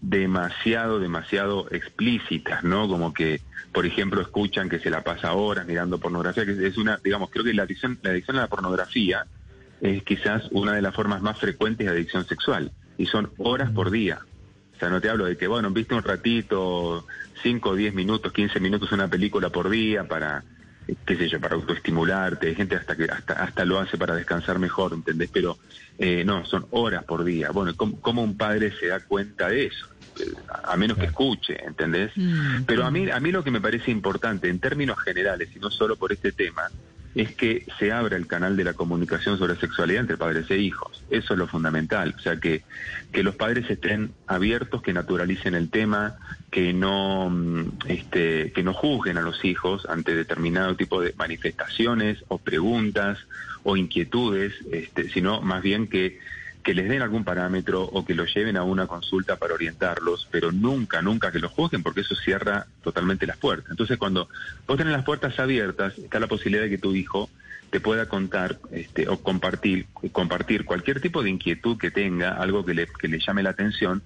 demasiado, 0.00 0.98
demasiado 0.98 1.66
explícitas, 1.70 2.62
¿no? 2.62 2.88
Como 2.88 3.14
que, 3.14 3.40
por 3.72 3.86
ejemplo, 3.86 4.20
escuchan 4.20 4.68
que 4.68 4.78
se 4.78 4.90
la 4.90 5.02
pasa 5.02 5.32
horas 5.32 5.66
mirando 5.66 5.98
pornografía, 5.98 6.44
que 6.44 6.66
es 6.66 6.76
una, 6.76 6.98
digamos, 7.02 7.30
creo 7.30 7.44
que 7.44 7.54
la 7.54 7.62
adicción, 7.62 7.98
la 8.02 8.10
adicción 8.10 8.36
a 8.36 8.42
la 8.42 8.48
pornografía 8.48 9.26
es 9.80 10.02
quizás 10.02 10.44
una 10.50 10.72
de 10.72 10.82
las 10.82 10.94
formas 10.94 11.22
más 11.22 11.38
frecuentes 11.38 11.86
de 11.86 11.92
adicción 11.92 12.26
sexual, 12.26 12.70
y 12.98 13.06
son 13.06 13.30
horas 13.38 13.70
por 13.70 13.90
día. 13.90 14.20
O 14.76 14.78
sea, 14.78 14.88
no 14.88 15.00
te 15.00 15.08
hablo 15.08 15.24
de 15.24 15.36
que, 15.36 15.46
bueno, 15.46 15.70
viste 15.70 15.94
un 15.94 16.02
ratito, 16.02 17.06
5, 17.42 17.74
10 17.74 17.94
minutos, 17.94 18.32
15 18.32 18.60
minutos 18.60 18.92
una 18.92 19.08
película 19.08 19.50
por 19.50 19.70
día 19.70 20.06
para 20.06 20.44
qué 21.06 21.16
sé 21.16 21.28
yo, 21.28 21.40
para 21.40 21.54
autoestimularte, 21.54 22.48
hay 22.48 22.54
gente 22.54 22.76
hasta 22.76 22.96
que 22.96 23.04
hasta, 23.04 23.34
hasta 23.34 23.64
lo 23.64 23.78
hace 23.78 23.96
para 23.96 24.14
descansar 24.14 24.58
mejor, 24.58 24.92
¿entendés? 24.92 25.30
Pero 25.32 25.58
eh, 25.98 26.24
no, 26.24 26.44
son 26.44 26.66
horas 26.70 27.04
por 27.04 27.24
día. 27.24 27.50
Bueno, 27.50 27.72
¿cómo, 27.76 28.22
un 28.22 28.36
padre 28.36 28.72
se 28.78 28.88
da 28.88 29.00
cuenta 29.00 29.48
de 29.48 29.66
eso? 29.66 29.86
Eh, 30.20 30.32
a 30.64 30.76
menos 30.76 30.98
que 30.98 31.06
escuche, 31.06 31.56
¿entendés? 31.64 32.12
Mm, 32.16 32.64
Pero 32.66 32.84
a 32.84 32.90
mí, 32.90 33.10
a 33.10 33.18
mí 33.20 33.32
lo 33.32 33.42
que 33.42 33.50
me 33.50 33.60
parece 33.60 33.90
importante, 33.90 34.48
en 34.48 34.58
términos 34.58 34.98
generales, 34.98 35.48
y 35.54 35.58
no 35.58 35.70
solo 35.70 35.96
por 35.96 36.12
este 36.12 36.32
tema, 36.32 36.62
es 37.14 37.34
que 37.34 37.64
se 37.78 37.92
abra 37.92 38.16
el 38.16 38.26
canal 38.26 38.56
de 38.56 38.64
la 38.64 38.74
comunicación 38.74 39.38
sobre 39.38 39.56
sexualidad 39.56 40.00
entre 40.00 40.16
padres 40.16 40.50
e 40.50 40.58
hijos. 40.58 41.04
Eso 41.10 41.34
es 41.34 41.38
lo 41.38 41.46
fundamental. 41.46 42.14
O 42.16 42.20
sea, 42.20 42.40
que, 42.40 42.62
que 43.12 43.22
los 43.22 43.36
padres 43.36 43.70
estén 43.70 44.12
abiertos, 44.26 44.82
que 44.82 44.92
naturalicen 44.92 45.54
el 45.54 45.70
tema, 45.70 46.16
que 46.50 46.72
no, 46.72 47.30
mm, 47.30 47.78
este, 47.88 48.52
que 48.52 48.62
no 48.62 48.74
juzguen 48.74 49.18
a 49.18 49.22
los 49.22 49.44
hijos 49.44 49.86
ante 49.88 50.14
determinado 50.14 50.76
tipo 50.76 51.00
de 51.00 51.14
manifestaciones 51.16 52.24
o 52.28 52.38
preguntas 52.38 53.18
o 53.62 53.76
inquietudes, 53.76 54.54
este, 54.72 55.08
sino 55.08 55.40
más 55.40 55.62
bien 55.62 55.86
que 55.86 56.18
que 56.64 56.74
les 56.74 56.88
den 56.88 57.02
algún 57.02 57.24
parámetro 57.24 57.82
o 57.82 58.04
que 58.04 58.14
los 58.14 58.34
lleven 58.34 58.56
a 58.56 58.64
una 58.64 58.86
consulta 58.86 59.36
para 59.36 59.54
orientarlos, 59.54 60.26
pero 60.30 60.50
nunca, 60.50 61.02
nunca 61.02 61.30
que 61.30 61.38
los 61.38 61.52
juzguen, 61.52 61.82
porque 61.82 62.00
eso 62.00 62.16
cierra 62.16 62.66
totalmente 62.82 63.26
las 63.26 63.36
puertas. 63.36 63.70
Entonces, 63.70 63.98
cuando 63.98 64.28
vos 64.66 64.76
tenés 64.78 64.94
las 64.94 65.04
puertas 65.04 65.38
abiertas, 65.38 65.96
está 65.98 66.18
la 66.18 66.26
posibilidad 66.26 66.64
de 66.64 66.70
que 66.70 66.78
tu 66.78 66.94
hijo 66.94 67.28
te 67.70 67.80
pueda 67.80 68.08
contar 68.08 68.58
este, 68.72 69.08
o 69.08 69.18
compartir, 69.18 69.86
compartir 70.10 70.64
cualquier 70.64 71.00
tipo 71.00 71.22
de 71.22 71.30
inquietud 71.30 71.76
que 71.76 71.90
tenga, 71.90 72.30
algo 72.30 72.64
que 72.64 72.72
le, 72.72 72.86
que 72.86 73.08
le 73.08 73.18
llame 73.18 73.42
la 73.42 73.50
atención, 73.50 74.02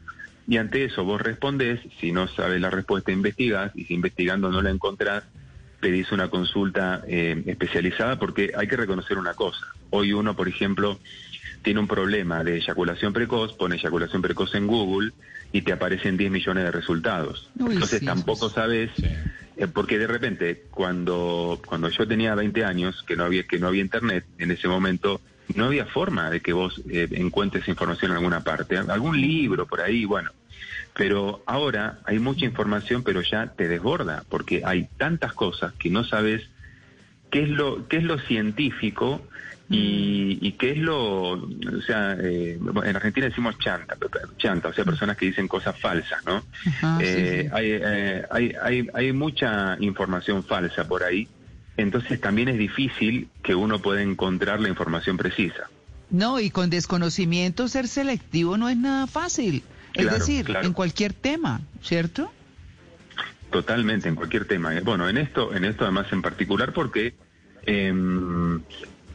y 0.48 0.56
ante 0.56 0.84
eso 0.84 1.04
vos 1.04 1.20
respondés, 1.20 1.78
si 2.00 2.10
no 2.10 2.26
sabes 2.26 2.60
la 2.60 2.70
respuesta, 2.70 3.12
investigás, 3.12 3.70
y 3.76 3.84
si 3.84 3.94
investigando 3.94 4.50
no 4.50 4.62
la 4.62 4.70
encontrás, 4.70 5.22
pedís 5.78 6.10
una 6.10 6.28
consulta 6.28 7.04
eh, 7.06 7.40
especializada, 7.46 8.18
porque 8.18 8.52
hay 8.56 8.66
que 8.66 8.76
reconocer 8.76 9.16
una 9.16 9.34
cosa. 9.34 9.64
Hoy 9.90 10.12
uno, 10.12 10.34
por 10.34 10.48
ejemplo, 10.48 10.98
tiene 11.62 11.80
un 11.80 11.88
problema 11.88 12.44
de 12.44 12.56
eyaculación 12.56 13.12
precoz, 13.12 13.54
pone 13.54 13.76
eyaculación 13.76 14.22
precoz 14.22 14.54
en 14.54 14.66
Google 14.66 15.12
y 15.52 15.62
te 15.62 15.72
aparecen 15.72 16.16
10 16.16 16.30
millones 16.30 16.64
de 16.64 16.70
resultados. 16.70 17.50
Entonces 17.58 18.04
tampoco 18.04 18.48
sabes 18.50 18.90
Eh, 19.58 19.66
porque 19.66 19.98
de 19.98 20.06
repente, 20.06 20.66
cuando, 20.70 21.60
cuando 21.66 21.88
yo 21.88 22.06
tenía 22.06 22.36
20 22.36 22.64
años, 22.64 23.02
que 23.02 23.16
no 23.16 23.24
había, 23.24 23.42
que 23.42 23.58
no 23.58 23.66
había 23.66 23.82
internet, 23.82 24.24
en 24.38 24.52
ese 24.52 24.68
momento 24.68 25.20
no 25.56 25.64
había 25.64 25.84
forma 25.84 26.30
de 26.30 26.40
que 26.40 26.52
vos 26.52 26.80
eh, 26.88 27.08
encuentres 27.10 27.66
información 27.66 28.12
en 28.12 28.18
alguna 28.18 28.44
parte, 28.44 28.78
algún 28.78 29.20
libro 29.20 29.66
por 29.66 29.80
ahí, 29.80 30.04
bueno. 30.04 30.30
Pero 30.94 31.42
ahora 31.44 31.98
hay 32.04 32.20
mucha 32.20 32.44
información, 32.44 33.02
pero 33.02 33.20
ya 33.20 33.48
te 33.48 33.66
desborda, 33.66 34.22
porque 34.28 34.62
hay 34.64 34.88
tantas 34.96 35.32
cosas 35.32 35.72
que 35.74 35.90
no 35.90 36.04
sabes 36.04 36.48
qué 37.30 37.42
es 37.42 37.48
lo, 37.48 37.88
qué 37.88 37.96
es 37.96 38.04
lo 38.04 38.20
científico 38.20 39.26
y, 39.70 40.38
y 40.40 40.52
qué 40.52 40.72
es 40.72 40.78
lo, 40.78 41.32
o 41.32 41.82
sea, 41.86 42.16
eh, 42.18 42.58
en 42.58 42.96
Argentina 42.96 43.26
decimos 43.26 43.58
chanta, 43.58 43.96
chanta, 44.38 44.68
o 44.68 44.72
sea, 44.72 44.84
personas 44.84 45.16
que 45.16 45.26
dicen 45.26 45.46
cosas 45.46 45.78
falsas, 45.78 46.24
¿no? 46.24 46.42
Eh, 47.00 47.50
hay, 47.52 47.72
eh, 47.72 48.22
hay, 48.30 48.52
hay, 48.62 48.88
hay 48.94 49.12
mucha 49.12 49.76
información 49.80 50.42
falsa 50.42 50.88
por 50.88 51.02
ahí, 51.02 51.28
entonces 51.76 52.18
también 52.18 52.48
es 52.48 52.56
difícil 52.56 53.28
que 53.42 53.54
uno 53.54 53.78
pueda 53.80 54.00
encontrar 54.00 54.58
la 54.60 54.70
información 54.70 55.18
precisa. 55.18 55.68
No, 56.10 56.40
y 56.40 56.48
con 56.48 56.70
desconocimiento 56.70 57.68
ser 57.68 57.88
selectivo 57.88 58.56
no 58.56 58.70
es 58.70 58.76
nada 58.78 59.06
fácil. 59.06 59.62
Es 59.92 60.10
decir, 60.10 60.46
en 60.62 60.72
cualquier 60.72 61.12
tema, 61.12 61.60
¿cierto? 61.82 62.32
Totalmente, 63.50 64.08
en 64.08 64.14
cualquier 64.14 64.46
tema. 64.46 64.72
Bueno, 64.82 65.08
en 65.08 65.18
esto, 65.18 65.54
en 65.54 65.64
esto 65.64 65.84
además 65.84 66.06
en 66.12 66.22
particular 66.22 66.72
porque 66.72 67.14
eh, 67.66 67.92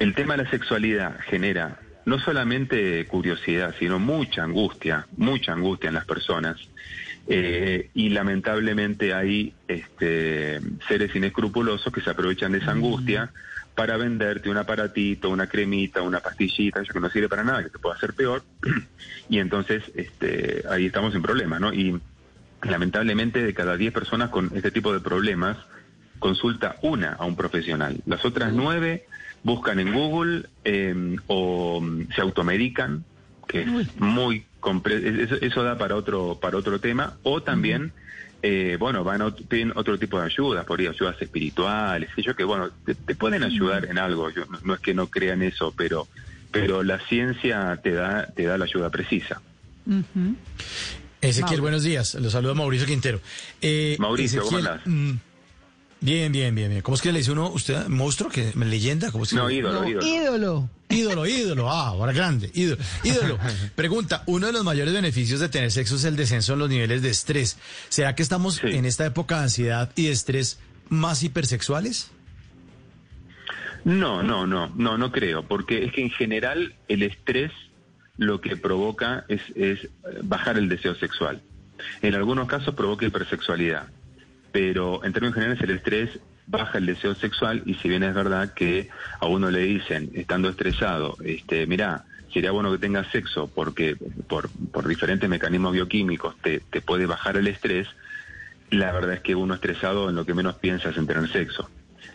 el 0.03 0.13
tema 0.15 0.35
de 0.35 0.43
la 0.43 0.49
sexualidad 0.49 1.17
genera 1.21 1.79
no 2.05 2.19
solamente 2.19 3.05
curiosidad, 3.07 3.73
sino 3.79 3.99
mucha 3.99 4.43
angustia, 4.43 5.07
mucha 5.15 5.53
angustia 5.53 5.87
en 5.87 5.93
las 5.93 6.05
personas. 6.05 6.57
Eh, 7.25 7.89
y 7.93 8.09
lamentablemente 8.09 9.13
hay 9.13 9.53
este, 9.65 10.59
seres 10.89 11.15
inescrupulosos 11.15 11.93
que 11.93 12.01
se 12.01 12.09
aprovechan 12.09 12.51
de 12.51 12.57
esa 12.57 12.71
angustia 12.71 13.31
para 13.75 13.95
venderte 13.95 14.49
un 14.49 14.57
aparatito, 14.57 15.29
una 15.29 15.47
cremita, 15.47 16.01
una 16.01 16.19
pastillita, 16.19 16.81
eso 16.81 16.91
que 16.91 16.99
no 16.99 17.09
sirve 17.09 17.29
para 17.29 17.45
nada, 17.45 17.63
que 17.63 17.69
te 17.69 17.79
puede 17.79 17.95
hacer 17.95 18.13
peor. 18.13 18.43
y 19.29 19.39
entonces 19.39 19.83
este, 19.95 20.65
ahí 20.69 20.87
estamos 20.87 21.15
en 21.15 21.21
problemas, 21.21 21.61
¿no? 21.61 21.73
Y 21.73 21.97
lamentablemente 22.61 23.41
de 23.41 23.53
cada 23.53 23.77
10 23.77 23.93
personas 23.93 24.29
con 24.31 24.51
este 24.53 24.69
tipo 24.69 24.91
de 24.91 24.99
problemas, 24.99 25.55
consulta 26.19 26.75
una 26.81 27.13
a 27.13 27.23
un 27.23 27.37
profesional. 27.37 28.01
Las 28.05 28.25
otras 28.25 28.51
nueve 28.51 29.05
buscan 29.43 29.79
en 29.79 29.93
Google 29.93 30.45
em, 30.63 31.17
o 31.27 31.79
mm, 31.81 32.13
se 32.15 32.21
automedican, 32.21 33.03
que 33.47 33.61
es 33.61 33.97
muy 33.97 34.45
eso, 34.85 35.35
eso, 35.41 35.63
da 35.63 35.77
para 35.77 35.95
otro 35.95 36.39
para 36.39 36.57
otro 36.57 36.79
tema, 36.79 37.17
o 37.23 37.43
también 37.43 37.91
eh, 38.41 38.77
bueno 38.79 39.03
van 39.03 39.21
a, 39.21 39.35
piden 39.35 39.73
otro 39.75 39.99
tipo 39.99 40.19
de 40.19 40.25
ayudas, 40.25 40.65
por 40.65 40.79
ayudas 40.79 41.21
espirituales, 41.21 42.09
yo 42.17 42.35
que 42.35 42.45
bueno 42.45 42.69
te, 42.85 43.15
pueden 43.15 43.43
ayudar 43.43 43.85
en 43.85 43.97
algo, 43.97 44.29
yo, 44.29 44.43
no, 44.63 44.73
es 44.73 44.79
que 44.79 44.93
no 44.93 45.07
crean 45.07 45.41
eso, 45.41 45.73
pero 45.75 46.07
pero 46.51 46.83
la 46.83 46.99
ciencia 47.07 47.77
te 47.83 47.91
da 47.91 48.27
te 48.27 48.43
da 48.43 48.57
la 48.57 48.65
ayuda 48.65 48.89
precisa. 48.89 49.41
Ezequiel, 51.19 51.61
buenos 51.61 51.83
días. 51.83 52.15
Los 52.15 52.33
saluda 52.33 52.53
Mauricio 52.53 52.85
Quintero. 52.85 53.19
Eh, 53.61 53.95
Mauricio, 53.99 54.43
¿cómo 54.43 54.57
andás? 54.57 54.81
Bien, 56.03 56.33
bien, 56.33 56.53
bien, 56.53 56.69
bien. 56.69 56.81
¿Cómo 56.81 56.95
es 56.95 57.01
que 57.01 57.13
le 57.13 57.19
dice 57.19 57.31
uno, 57.31 57.49
usted, 57.49 57.87
monstruo, 57.87 58.29
que 58.29 58.51
leyenda? 58.57 59.09
¿Cómo 59.09 59.23
no, 59.31 59.49
ídolo, 59.49 59.87
ídolo. 59.87 60.05
Ídolo. 60.05 60.69
Ídolo, 60.89 61.25
ídolo. 61.25 61.71
Ah, 61.71 61.87
ahora 61.87 62.11
grande. 62.11 62.51
Ídolo. 62.53 62.83
Ídolo. 63.05 63.39
Pregunta, 63.75 64.21
uno 64.25 64.47
de 64.47 64.51
los 64.51 64.65
mayores 64.65 64.93
beneficios 64.93 65.39
de 65.39 65.47
tener 65.47 65.71
sexo 65.71 65.95
es 65.95 66.03
el 66.03 66.17
descenso 66.17 66.53
en 66.53 66.59
los 66.59 66.67
niveles 66.67 67.03
de 67.03 67.09
estrés. 67.09 67.57
¿Será 67.87 68.15
que 68.15 68.21
estamos 68.21 68.61
en 68.65 68.83
esta 68.83 69.05
época 69.05 69.37
de 69.37 69.43
ansiedad 69.43 69.93
y 69.95 70.07
de 70.07 70.11
estrés 70.11 70.59
más 70.89 71.23
hipersexuales? 71.23 72.11
No, 73.85 74.23
no, 74.23 74.45
no, 74.45 74.73
no, 74.75 74.97
no 74.97 75.09
creo, 75.09 75.47
porque 75.47 75.85
es 75.85 75.93
que 75.93 76.01
en 76.01 76.09
general 76.09 76.75
el 76.89 77.03
estrés 77.03 77.53
lo 78.17 78.41
que 78.41 78.57
provoca 78.57 79.23
es, 79.29 79.41
es 79.55 79.87
bajar 80.21 80.57
el 80.57 80.67
deseo 80.67 80.95
sexual. 80.95 81.41
En 82.01 82.13
algunos 82.13 82.49
casos 82.49 82.75
provoca 82.75 83.05
hipersexualidad 83.05 83.87
pero 84.53 85.03
en 85.03 85.11
términos 85.11 85.33
generales 85.33 85.61
el 85.61 85.71
estrés 85.71 86.19
baja 86.45 86.77
el 86.77 86.85
deseo 86.85 87.15
sexual 87.15 87.63
y 87.65 87.73
si 87.75 87.89
bien 87.89 88.03
es 88.03 88.13
verdad 88.13 88.53
que 88.53 88.89
a 89.19 89.25
uno 89.25 89.49
le 89.49 89.61
dicen, 89.61 90.11
estando 90.13 90.47
estresado, 90.47 91.17
este, 91.25 91.65
mira, 91.65 92.05
sería 92.31 92.51
bueno 92.51 92.71
que 92.71 92.77
tengas 92.77 93.07
sexo 93.07 93.47
porque 93.53 93.97
por, 94.27 94.49
por 94.71 94.87
diferentes 94.87 95.27
mecanismos 95.27 95.73
bioquímicos 95.73 96.35
te, 96.37 96.59
te 96.59 96.81
puede 96.81 97.07
bajar 97.07 97.35
el 97.35 97.47
estrés, 97.47 97.87
la 98.69 98.91
verdad 98.91 99.13
es 99.15 99.21
que 99.21 99.35
uno 99.35 99.55
estresado 99.55 100.09
en 100.09 100.15
lo 100.15 100.25
que 100.25 100.35
menos 100.35 100.55
piensa 100.55 100.89
es 100.89 100.97
en 100.97 101.07
tener 101.07 101.27
sexo. 101.29 101.69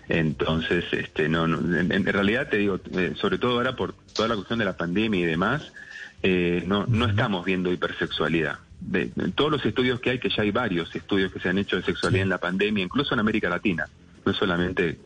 Entonces, 0.08 0.84
este, 0.92 1.28
no, 1.28 1.44
en, 1.44 2.06
realidad 2.06 2.48
te 2.48 2.56
digo, 2.56 2.80
eh, 2.92 3.14
sobre 3.16 3.38
todo 3.38 3.56
ahora 3.56 3.76
por 3.76 3.94
toda 4.14 4.28
la 4.28 4.36
cuestión 4.36 4.58
de 4.58 4.64
la 4.64 4.76
pandemia 4.76 5.20
y 5.20 5.24
demás, 5.24 5.72
eh, 6.22 6.62
no, 6.66 6.86
no 6.86 7.06
estamos 7.06 7.44
viendo 7.44 7.72
hipersexualidad 7.72 8.58
de, 8.80 9.06
todos 9.34 9.50
los 9.50 9.64
estudios 9.64 10.00
que 10.00 10.10
hay, 10.10 10.18
que 10.18 10.30
ya 10.30 10.42
hay 10.42 10.50
varios 10.50 10.94
estudios 10.94 11.32
que 11.32 11.40
se 11.40 11.48
han 11.48 11.58
hecho 11.58 11.76
de 11.76 11.82
sexualidad 11.82 12.22
en 12.22 12.28
la 12.28 12.38
pandemia, 12.38 12.84
incluso 12.84 13.14
en 13.14 13.20
América 13.20 13.48
Latina, 13.48 13.88
no 14.24 14.32
solamente 14.32 14.98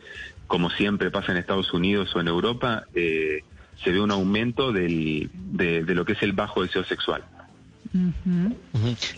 como 0.47 0.69
siempre 0.69 1.09
pasa 1.09 1.31
en 1.31 1.37
Estados 1.37 1.73
Unidos 1.73 2.15
o 2.15 2.19
en 2.19 2.27
Europa, 2.27 2.85
eh, 2.93 3.43
se 3.83 3.91
ve 3.91 3.99
un 3.99 4.11
aumento 4.11 4.71
del, 4.71 5.29
de, 5.33 5.83
de 5.83 5.95
lo 5.95 6.05
que 6.05 6.13
es 6.13 6.21
el 6.21 6.33
bajo 6.33 6.61
deseo 6.61 6.83
sexual. 6.83 7.23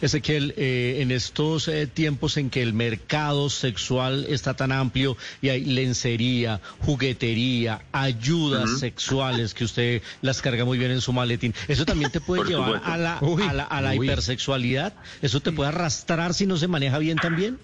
Ezequiel, 0.02 0.54
eh, 0.58 0.98
en 1.00 1.12
estos 1.12 1.70
eh, 1.70 1.88
tiempos 1.88 2.36
en 2.36 2.50
que 2.50 2.62
el 2.62 2.74
mercado 2.74 3.50
sexual 3.50 4.26
está 4.28 4.54
tan 4.54 4.74
amplio 4.74 5.16
y 5.42 5.50
hay 5.50 5.64
lencería, 5.64 6.60
juguetería, 6.80 7.84
ayudas 7.94 8.80
sexuales 8.80 9.54
que 9.54 9.64
usted 9.64 10.02
las 10.22 10.42
carga 10.42 10.66
muy 10.66 10.78
bien 10.78 10.92
en 10.92 11.00
su 11.00 11.14
maletín, 11.14 11.54
¿eso 11.70 11.86
también 11.86 12.12
te 12.12 12.20
puede 12.20 12.44
llevar 12.44 12.82
a 12.84 12.98
la, 12.98 13.18
a 13.18 13.82
la, 13.82 13.96
hipersexualidad? 13.96 14.94
¿Eso 15.22 15.40
te 15.40 15.54
puede 15.54 15.70
arrastrar 15.70 16.34
si 16.34 16.46
no 16.46 16.58
se 16.58 16.68
maneja 16.68 16.98
bien 16.98 17.18
también? 17.18 17.58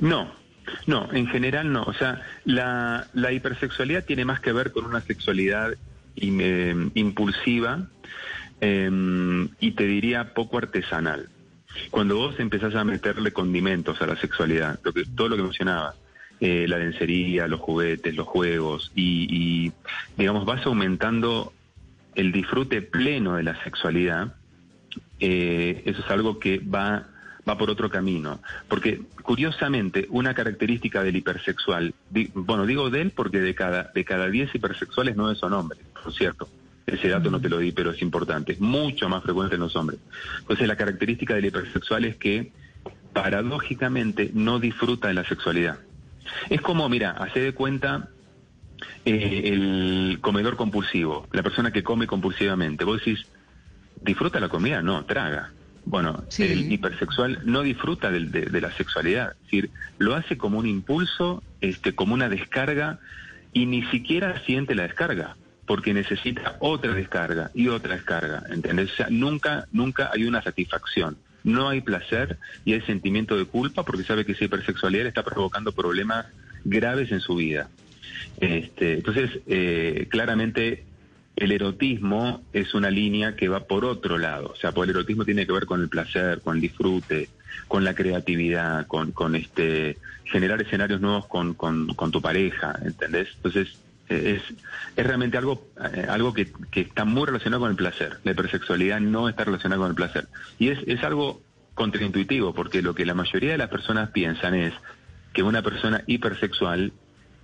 No, 0.00 0.32
no, 0.86 1.12
en 1.12 1.26
general 1.26 1.70
no. 1.70 1.82
O 1.82 1.92
sea, 1.92 2.22
la, 2.46 3.06
la 3.12 3.32
hipersexualidad 3.32 4.04
tiene 4.04 4.24
más 4.24 4.40
que 4.40 4.52
ver 4.52 4.72
con 4.72 4.86
una 4.86 5.02
sexualidad 5.02 5.74
eh, 6.16 6.90
impulsiva 6.94 7.86
Em, 8.60 9.48
y 9.60 9.72
te 9.72 9.84
diría 9.84 10.32
poco 10.32 10.58
artesanal. 10.58 11.28
Cuando 11.90 12.16
vos 12.16 12.38
empezás 12.38 12.74
a 12.74 12.84
meterle 12.84 13.32
condimentos 13.32 14.00
a 14.00 14.06
la 14.06 14.16
sexualidad, 14.16 14.78
lo 14.84 14.92
que, 14.92 15.04
todo 15.04 15.28
lo 15.28 15.36
que 15.36 15.42
mencionaba, 15.42 15.94
eh, 16.40 16.66
la 16.68 16.78
lencería, 16.78 17.48
los 17.48 17.60
juguetes, 17.60 18.14
los 18.14 18.26
juegos, 18.26 18.92
y, 18.94 19.72
digamos, 20.16 20.44
vas 20.44 20.64
aumentando 20.66 21.52
el 22.14 22.32
disfrute 22.32 22.82
pleno 22.82 23.36
de 23.36 23.42
la 23.42 23.62
sexualidad, 23.64 24.34
eh, 25.18 25.82
eso 25.84 26.00
es 26.00 26.10
algo 26.10 26.38
que 26.38 26.58
va, 26.58 27.08
va 27.48 27.58
por 27.58 27.70
otro 27.70 27.90
camino. 27.90 28.40
Porque, 28.68 29.02
curiosamente, 29.22 30.06
una 30.10 30.34
característica 30.34 31.02
del 31.02 31.16
hipersexual, 31.16 31.92
bueno, 32.34 32.66
digo 32.66 32.88
de 32.88 33.02
él 33.02 33.10
porque 33.10 33.40
de 33.40 33.54
cada, 33.54 33.90
de 33.94 34.04
cada 34.04 34.28
10 34.28 34.54
hipersexuales 34.54 35.16
no 35.16 35.34
son 35.34 35.52
hombres, 35.52 35.80
por 36.02 36.12
cierto. 36.12 36.48
Ese 36.86 37.08
dato 37.08 37.30
no 37.30 37.40
te 37.40 37.48
lo 37.48 37.58
di, 37.58 37.72
pero 37.72 37.92
es 37.92 38.02
importante. 38.02 38.52
Es 38.52 38.60
mucho 38.60 39.08
más 39.08 39.22
frecuente 39.22 39.54
en 39.54 39.62
los 39.62 39.74
hombres. 39.74 40.00
Entonces, 40.40 40.68
la 40.68 40.76
característica 40.76 41.34
del 41.34 41.46
hipersexual 41.46 42.04
es 42.04 42.16
que, 42.16 42.52
paradójicamente, 43.12 44.30
no 44.34 44.58
disfruta 44.58 45.08
de 45.08 45.14
la 45.14 45.24
sexualidad. 45.24 45.78
Es 46.50 46.60
como, 46.60 46.88
mira, 46.88 47.12
hace 47.12 47.40
de 47.40 47.54
cuenta 47.54 48.08
eh, 49.06 49.40
el 49.44 50.18
comedor 50.20 50.56
compulsivo, 50.56 51.26
la 51.32 51.42
persona 51.42 51.72
que 51.72 51.82
come 51.82 52.06
compulsivamente. 52.06 52.84
Vos 52.84 52.98
decís, 52.98 53.26
¿disfruta 54.02 54.38
la 54.38 54.50
comida? 54.50 54.82
No, 54.82 55.04
traga. 55.06 55.52
Bueno, 55.86 56.24
el 56.38 56.72
hipersexual 56.72 57.40
no 57.44 57.62
disfruta 57.62 58.10
de, 58.10 58.20
de, 58.20 58.60
la 58.60 58.72
sexualidad, 58.72 59.32
es 59.32 59.42
decir, 59.42 59.70
lo 59.98 60.14
hace 60.14 60.38
como 60.38 60.58
un 60.58 60.66
impulso, 60.66 61.42
este, 61.60 61.94
como 61.94 62.14
una 62.14 62.30
descarga, 62.30 63.00
y 63.52 63.66
ni 63.66 63.82
siquiera 63.88 64.42
siente 64.46 64.74
la 64.74 64.84
descarga 64.84 65.36
porque 65.66 65.94
necesita 65.94 66.56
otra 66.60 66.94
descarga 66.94 67.50
y 67.54 67.68
otra 67.68 67.94
descarga, 67.94 68.42
¿entendés? 68.50 68.92
O 68.92 68.96
sea, 68.96 69.06
nunca, 69.10 69.66
nunca 69.72 70.10
hay 70.12 70.24
una 70.24 70.42
satisfacción. 70.42 71.16
No 71.42 71.68
hay 71.68 71.80
placer 71.80 72.38
y 72.64 72.72
hay 72.72 72.80
sentimiento 72.82 73.36
de 73.36 73.44
culpa 73.44 73.84
porque 73.84 74.04
sabe 74.04 74.24
que 74.24 74.32
esa 74.32 74.44
hipersexualidad 74.44 75.06
está 75.06 75.22
provocando 75.22 75.72
problemas 75.72 76.26
graves 76.64 77.12
en 77.12 77.20
su 77.20 77.36
vida. 77.36 77.68
Este, 78.40 78.94
entonces, 78.94 79.30
eh, 79.46 80.06
claramente 80.10 80.84
el 81.36 81.52
erotismo 81.52 82.42
es 82.52 82.74
una 82.74 82.90
línea 82.90 83.36
que 83.36 83.48
va 83.48 83.64
por 83.64 83.84
otro 83.84 84.18
lado. 84.18 84.52
O 84.52 84.56
sea, 84.56 84.72
pues 84.72 84.88
el 84.88 84.96
erotismo 84.96 85.24
tiene 85.24 85.46
que 85.46 85.52
ver 85.52 85.66
con 85.66 85.80
el 85.80 85.88
placer, 85.88 86.40
con 86.40 86.56
el 86.56 86.62
disfrute, 86.62 87.28
con 87.68 87.84
la 87.84 87.94
creatividad, 87.94 88.86
con, 88.86 89.12
con 89.12 89.34
este 89.34 89.98
generar 90.24 90.62
escenarios 90.62 91.00
nuevos 91.00 91.26
con, 91.26 91.54
con, 91.54 91.88
con 91.94 92.10
tu 92.10 92.22
pareja, 92.22 92.78
¿entendés? 92.84 93.28
Entonces, 93.36 93.76
es, 94.08 94.42
es 94.96 95.06
realmente 95.06 95.36
algo, 95.38 95.66
eh, 95.94 96.06
algo 96.08 96.34
que, 96.34 96.52
que, 96.70 96.82
está 96.82 97.04
muy 97.04 97.26
relacionado 97.26 97.62
con 97.62 97.70
el 97.70 97.76
placer. 97.76 98.18
La 98.24 98.32
hipersexualidad 98.32 99.00
no 99.00 99.28
está 99.28 99.44
relacionada 99.44 99.80
con 99.80 99.90
el 99.90 99.94
placer. 99.94 100.28
Y 100.58 100.68
es, 100.68 100.78
es 100.86 101.02
algo 101.04 101.42
contraintuitivo, 101.74 102.54
porque 102.54 102.82
lo 102.82 102.94
que 102.94 103.04
la 103.06 103.14
mayoría 103.14 103.52
de 103.52 103.58
las 103.58 103.68
personas 103.68 104.10
piensan 104.10 104.54
es, 104.54 104.74
que 105.34 105.42
una 105.42 105.60
persona 105.60 106.02
hipersexual, 106.06 106.92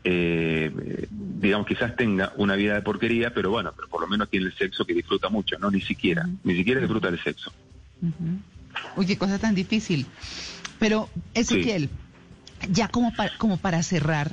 eh, 0.04 1.06
digamos, 1.10 1.66
quizás 1.66 1.94
tenga 1.96 2.32
una 2.36 2.54
vida 2.54 2.74
de 2.74 2.82
porquería, 2.82 3.34
pero 3.34 3.50
bueno, 3.50 3.72
pero 3.76 3.88
por 3.88 4.00
lo 4.00 4.06
menos 4.06 4.30
tiene 4.30 4.46
el 4.46 4.54
sexo 4.56 4.86
que 4.86 4.94
disfruta 4.94 5.28
mucho, 5.28 5.58
¿no? 5.58 5.70
Ni 5.70 5.82
siquiera, 5.82 6.26
ni 6.44 6.54
siquiera 6.54 6.80
disfruta 6.80 7.08
el 7.08 7.22
sexo. 7.22 7.52
Uy, 8.96 9.06
qué 9.06 9.18
cosa 9.18 9.38
tan 9.38 9.54
difícil. 9.54 10.06
Pero, 10.78 11.10
Ezequiel, 11.34 11.90
ya 12.70 12.88
como 12.88 13.12
para, 13.14 13.36
como 13.36 13.58
para 13.58 13.82
cerrar, 13.82 14.32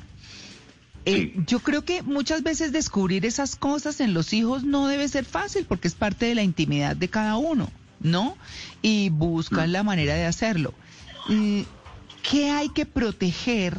eh, 1.09 1.33
yo 1.47 1.59
creo 1.59 1.85
que 1.85 2.03
muchas 2.03 2.43
veces 2.43 2.73
descubrir 2.73 3.25
esas 3.25 3.55
cosas 3.55 4.01
en 4.01 4.13
los 4.13 4.33
hijos 4.33 4.65
no 4.65 4.87
debe 4.87 5.07
ser 5.07 5.23
fácil 5.23 5.65
porque 5.65 5.87
es 5.87 5.95
parte 5.95 6.25
de 6.25 6.35
la 6.35 6.43
intimidad 6.43 6.97
de 6.97 7.07
cada 7.07 7.37
uno, 7.37 7.71
¿no? 8.01 8.35
Y 8.81 9.07
buscan 9.09 9.69
mm. 9.69 9.71
la 9.71 9.83
manera 9.83 10.15
de 10.15 10.25
hacerlo. 10.25 10.73
Mm, 11.29 11.61
¿Qué 12.29 12.49
hay 12.49 12.67
que 12.67 12.85
proteger 12.85 13.77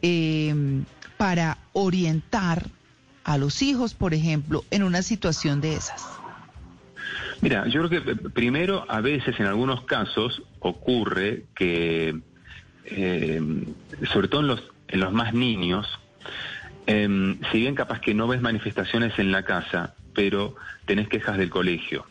em, 0.00 0.84
para 1.16 1.58
orientar 1.72 2.68
a 3.24 3.36
los 3.36 3.60
hijos, 3.60 3.94
por 3.94 4.14
ejemplo, 4.14 4.64
en 4.70 4.84
una 4.84 5.02
situación 5.02 5.60
de 5.60 5.74
esas? 5.74 6.06
Mira, 7.40 7.66
yo 7.66 7.84
creo 7.84 8.04
que 8.04 8.12
eh, 8.12 8.16
primero, 8.32 8.86
a 8.88 9.00
veces, 9.00 9.40
en 9.40 9.46
algunos 9.46 9.82
casos, 9.86 10.40
ocurre 10.60 11.46
que, 11.56 12.20
em, 12.84 13.64
sobre 14.12 14.28
todo 14.28 14.42
en 14.42 14.46
los, 14.46 14.62
en 14.86 15.00
los 15.00 15.12
más 15.12 15.34
niños, 15.34 15.98
em, 16.86 17.38
si 17.50 17.60
bien 17.60 17.74
capaz 17.74 18.00
que 18.00 18.14
no 18.14 18.26
ves 18.26 18.40
manifestaciones 18.40 19.18
en 19.18 19.32
la 19.32 19.44
casa, 19.44 19.94
pero 20.14 20.54
tenés 20.86 21.08
quejas 21.08 21.38
del 21.38 21.50
colegio, 21.50 22.06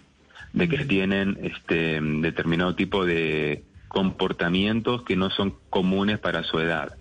de 0.54 0.70
que 0.70 0.86
tienen 0.86 1.38
este 1.42 2.00
determinado 2.02 2.76
tipo 2.76 3.06
de 3.06 3.64
comportamientos 3.88 5.04
que 5.04 5.16
no 5.16 5.30
son 5.30 5.56
comunes 5.70 6.20
para 6.20 6.44
su 6.44 6.60
edad, 6.60 6.96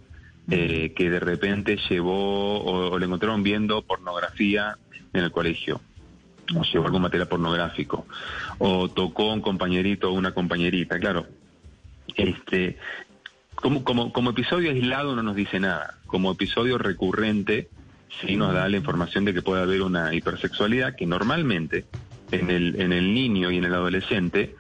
eh, 0.51 0.93
que 0.95 1.09
de 1.09 1.21
repente 1.21 1.79
llevó 1.89 2.63
o, 2.63 2.99
le 2.99 3.07
encontraron 3.07 3.43
viendo 3.43 3.83
pornografía 3.83 4.77
en 5.13 5.25
el 5.25 5.31
colegio, 5.31 5.81
o 6.55 6.63
llevó 6.63 6.87
algún 6.87 7.03
material 7.03 7.29
pornográfico, 7.29 8.07
o 8.59 8.89
tocó 8.89 9.33
un 9.33 9.41
compañerito 9.41 10.11
o 10.11 10.13
una 10.13 10.33
compañerita, 10.33 10.99
claro. 10.99 11.27
Este, 12.17 12.77
como, 13.63 13.85
como, 13.85 14.13
como 14.13 14.31
episodio 14.31 14.71
aislado 14.71 15.15
no 15.15 15.23
nos 15.23 15.37
dice 15.37 15.61
nada, 15.61 15.95
como 16.07 16.33
episodio 16.33 16.79
recurrente 16.79 17.69
sí 18.21 18.37
nos 18.37 18.53
da 18.53 18.69
la 18.69 18.77
información 18.77 19.25
de 19.25 19.33
que 19.33 19.41
puede 19.41 19.63
haber 19.63 19.83
una 19.83 20.13
hipersexualidad 20.13 20.97
que 20.97 21.07
normalmente 21.07 21.87
en 22.33 22.51
el, 22.51 22.81
en 22.81 22.93
el 22.93 23.15
niño 23.15 23.51
y 23.51 23.59
en 23.59 23.65
el 23.65 23.73
adolescente 23.73 24.57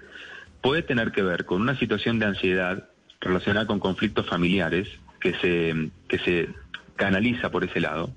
puede 0.62 0.82
tener 0.82 1.10
que 1.10 1.22
ver 1.22 1.44
con 1.44 1.60
una 1.60 1.76
situación 1.76 2.20
de 2.20 2.26
ansiedad 2.26 2.88
relacionada 3.20 3.66
con 3.66 3.80
conflictos 3.80 4.26
familiares 4.26 4.88
que 5.20 5.34
se, 5.34 5.90
que 6.08 6.18
se 6.18 6.48
canaliza 6.94 7.50
por 7.50 7.64
ese 7.64 7.80
lado, 7.80 8.14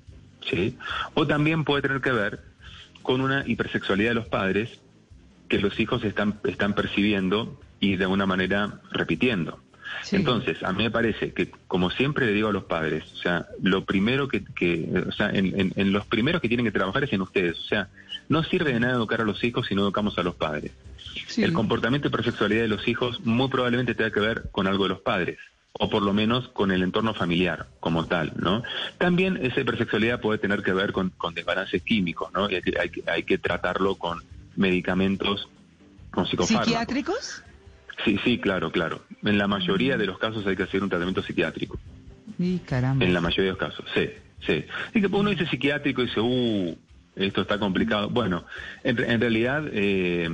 ¿sí? 0.48 0.78
O 1.14 1.26
también 1.26 1.64
puede 1.64 1.82
tener 1.82 2.00
que 2.00 2.12
ver 2.12 2.40
con 3.02 3.20
una 3.20 3.42
hipersexualidad 3.44 4.10
de 4.10 4.14
los 4.14 4.28
padres 4.28 4.80
que 5.48 5.58
los 5.58 5.78
hijos 5.80 6.04
están, 6.04 6.38
están 6.44 6.74
percibiendo 6.74 7.60
y 7.80 7.96
de 7.96 8.04
alguna 8.04 8.26
manera 8.26 8.80
repitiendo. 8.92 9.60
Entonces, 10.12 10.62
a 10.62 10.72
mí 10.72 10.84
me 10.84 10.90
parece 10.90 11.32
que, 11.32 11.50
como 11.66 11.90
siempre 11.90 12.26
le 12.26 12.32
digo 12.32 12.48
a 12.48 12.52
los 12.52 12.64
padres, 12.64 13.04
o 13.12 13.16
sea, 13.16 13.46
lo 13.62 13.84
primero 13.84 14.28
que, 14.28 14.44
que 14.44 15.04
o 15.08 15.12
sea, 15.12 15.30
en, 15.30 15.72
en, 15.74 15.92
los 15.92 16.06
primeros 16.06 16.40
que 16.40 16.48
tienen 16.48 16.66
que 16.66 16.72
trabajar 16.72 17.04
es 17.04 17.12
en 17.12 17.22
ustedes. 17.22 17.58
O 17.58 17.64
sea, 17.64 17.88
no 18.28 18.42
sirve 18.44 18.72
de 18.72 18.80
nada 18.80 18.94
educar 18.94 19.20
a 19.20 19.24
los 19.24 19.42
hijos 19.42 19.66
si 19.66 19.74
no 19.74 19.82
educamos 19.82 20.18
a 20.18 20.22
los 20.22 20.34
padres. 20.34 20.72
El 21.36 21.52
comportamiento 21.52 22.08
y 22.08 22.10
perfectualidad 22.10 22.62
de 22.62 22.68
los 22.68 22.86
hijos 22.88 23.20
muy 23.24 23.48
probablemente 23.48 23.94
tenga 23.94 24.10
que 24.10 24.20
ver 24.20 24.44
con 24.52 24.66
algo 24.66 24.84
de 24.84 24.90
los 24.90 25.00
padres 25.00 25.38
o 25.78 25.90
por 25.90 26.02
lo 26.02 26.12
menos 26.12 26.48
con 26.48 26.70
el 26.70 26.82
entorno 26.82 27.14
familiar 27.14 27.66
como 27.80 28.06
tal, 28.06 28.32
¿no? 28.36 28.62
También 28.98 29.38
esa 29.42 29.60
hipersexualidad 29.60 30.20
puede 30.20 30.38
tener 30.38 30.62
que 30.62 30.72
ver 30.72 30.92
con, 30.92 31.10
con 31.10 31.34
desbalances 31.34 31.82
químicos, 31.82 32.32
¿no? 32.32 32.46
hay, 32.46 32.62
que, 32.62 33.02
hay 33.06 33.22
que 33.24 33.38
tratarlo 33.38 33.96
con 33.96 34.22
medicamentos, 34.56 35.48
con 36.10 36.26
psicofármacos. 36.26 36.66
¿Psiquiátricos? 36.66 37.42
Sí, 38.04 38.18
sí, 38.24 38.38
claro, 38.38 38.70
claro. 38.70 39.02
En 39.24 39.38
la 39.38 39.46
mayoría 39.46 39.96
de 39.96 40.06
los 40.06 40.18
casos 40.18 40.46
hay 40.46 40.56
que 40.56 40.64
hacer 40.64 40.82
un 40.82 40.88
tratamiento 40.88 41.22
psiquiátrico. 41.22 41.78
Y 42.38 42.58
caramba. 42.58 43.04
En 43.04 43.14
la 43.14 43.20
mayoría 43.20 43.52
de 43.52 43.58
los 43.58 43.58
casos, 43.58 43.84
sí, 43.94 44.10
sí. 44.46 44.64
Y 44.94 45.00
que 45.00 45.06
uno 45.06 45.30
dice 45.30 45.46
psiquiátrico 45.46 46.02
y 46.02 46.06
dice, 46.06 46.20
uh, 46.20 46.76
esto 47.16 47.40
está 47.40 47.58
complicado. 47.58 48.10
Bueno, 48.10 48.44
en, 48.84 49.20
realidad 49.20 49.64
eh, 49.72 50.28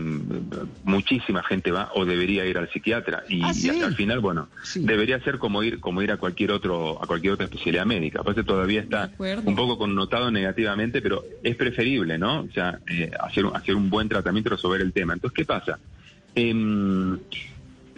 muchísima 0.83 1.43
gente 1.45 1.71
va 1.71 1.91
o 1.95 2.05
debería 2.05 2.45
ir 2.45 2.59
al 2.59 2.69
psiquiatra 2.71 3.23
y, 3.29 3.41
ah, 3.43 3.53
al 3.85 3.95
final, 3.95 4.19
bueno, 4.19 4.49
debería 4.75 5.21
ser 5.21 5.39
como 5.39 5.63
ir 5.63 5.79
como 5.79 6.03
ir 6.03 6.11
a 6.11 6.17
cualquier 6.17 6.51
otro 6.51 7.01
a 7.01 7.07
cualquier 7.07 7.35
otra 7.35 7.45
especialidad 7.45 7.87
médica. 7.87 8.21
Aparte 8.21 8.43
todavía 8.43 8.81
está 8.81 9.13
un 9.19 9.55
poco 9.55 9.79
connotado 9.79 10.33
negativamente, 10.33 11.01
pero 11.01 11.25
es 11.45 11.55
preferible, 11.55 12.19
¿no? 12.19 12.41
O 12.41 12.51
sea, 12.53 12.81
eh, 12.89 13.13
hacer 13.21 13.45
hacer 13.55 13.77
un 13.77 13.89
buen 13.89 14.09
tratamiento 14.09 14.49
y 14.49 14.53
resolver 14.53 14.81
el 14.81 14.93
tema. 14.93 15.15
Entonces, 15.15 15.37
¿qué 15.37 15.45
pasa? 15.45 15.79
Em, 16.35 17.17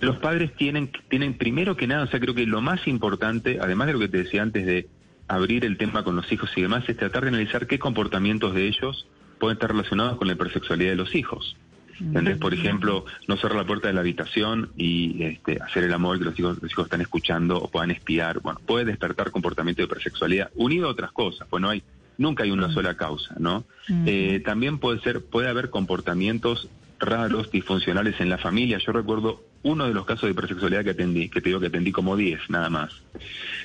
los 0.05 0.19
padres 0.19 0.55
tienen 0.55 0.91
tienen 1.09 1.35
primero 1.35 1.77
que 1.77 1.87
nada, 1.87 2.05
o 2.05 2.07
sea, 2.07 2.21
creo 2.21 2.35
que 2.35 2.47
lo 2.47 2.61
más 2.61 2.87
importante, 2.87 3.59
además 3.61 3.89
de 3.89 3.93
lo 3.95 3.99
que 3.99 4.09
te 4.09 4.19
decía 4.19 4.43
antes 4.43 4.67
de 4.67 4.89
abrir 5.29 5.65
el 5.65 5.77
tema 5.77 6.05
con 6.05 6.17
los 6.17 6.31
hijos 6.31 6.51
y 6.57 6.63
demás 6.63 6.85
es 6.89 6.97
tratar 6.97 7.23
de 7.23 7.29
analizar 7.29 7.67
qué 7.67 7.79
comportamientos 7.79 8.55
de 8.55 8.67
ellos 8.67 9.07
pueden 9.39 9.57
estar 9.57 9.71
relacionados 9.71 10.17
con 10.17 10.27
la 10.27 10.35
hipersexualidad 10.35 10.91
de 10.91 10.97
los 10.97 11.15
hijos. 11.15 11.57
Entonces, 12.01 12.39
por 12.39 12.53
ejemplo, 12.53 13.05
no 13.29 13.37
cerrar 13.37 13.57
la 13.57 13.67
puerta 13.67 13.89
de 13.89 13.95
la 13.95 14.01
habitación 14.01 14.71
y 14.77 15.23
este, 15.23 15.61
hacer 15.63 15.85
el 15.85 15.95
amor 15.95 16.19
que 16.19 16.25
los 16.25 16.39
hijos, 16.39 16.59
los 16.61 16.71
hijos 16.71 16.87
están 16.87 17.01
escuchando 17.01 17.57
o 17.57 17.71
puedan 17.71 17.93
espiar. 17.93 18.41
Bueno, 18.41 18.61
puede 18.67 18.85
despertar 18.87 19.31
comportamiento 19.31 19.81
de 19.81 19.87
hipersexualidad 19.87 20.51
unido 20.57 20.89
a 20.89 20.91
otras 20.91 21.13
cosas, 21.13 21.47
pues 21.49 21.61
no 21.61 21.69
hay, 21.69 21.85
nunca 22.19 22.43
hay 22.43 22.51
una 22.51 22.73
sola 22.73 22.97
causa, 22.97 23.35
¿no? 23.39 23.65
Eh, 24.07 24.43
también 24.45 24.79
puede 24.79 25.01
ser, 25.01 25.25
puede 25.25 25.49
haber 25.49 25.71
comportamientos 25.71 26.69
raros, 26.99 27.51
disfuncionales 27.51 28.21
en 28.21 28.29
la 28.29 28.39
familia. 28.39 28.79
Yo 28.85 28.93
recuerdo 28.93 29.43
uno 29.65 29.87
de 29.87 29.95
los 29.95 30.07
casos 30.07 30.23
de 30.23 30.31
hipersexualidad 30.31 30.85
que 30.85 30.91
atendí, 30.91 31.29
que 31.29 31.41
te 31.41 31.49
digo 31.49 31.59
que 31.59 31.67
atendí 31.67 31.91
como 31.91 32.17
10 32.17 32.51
nada 32.51 32.71
más, 32.71 33.03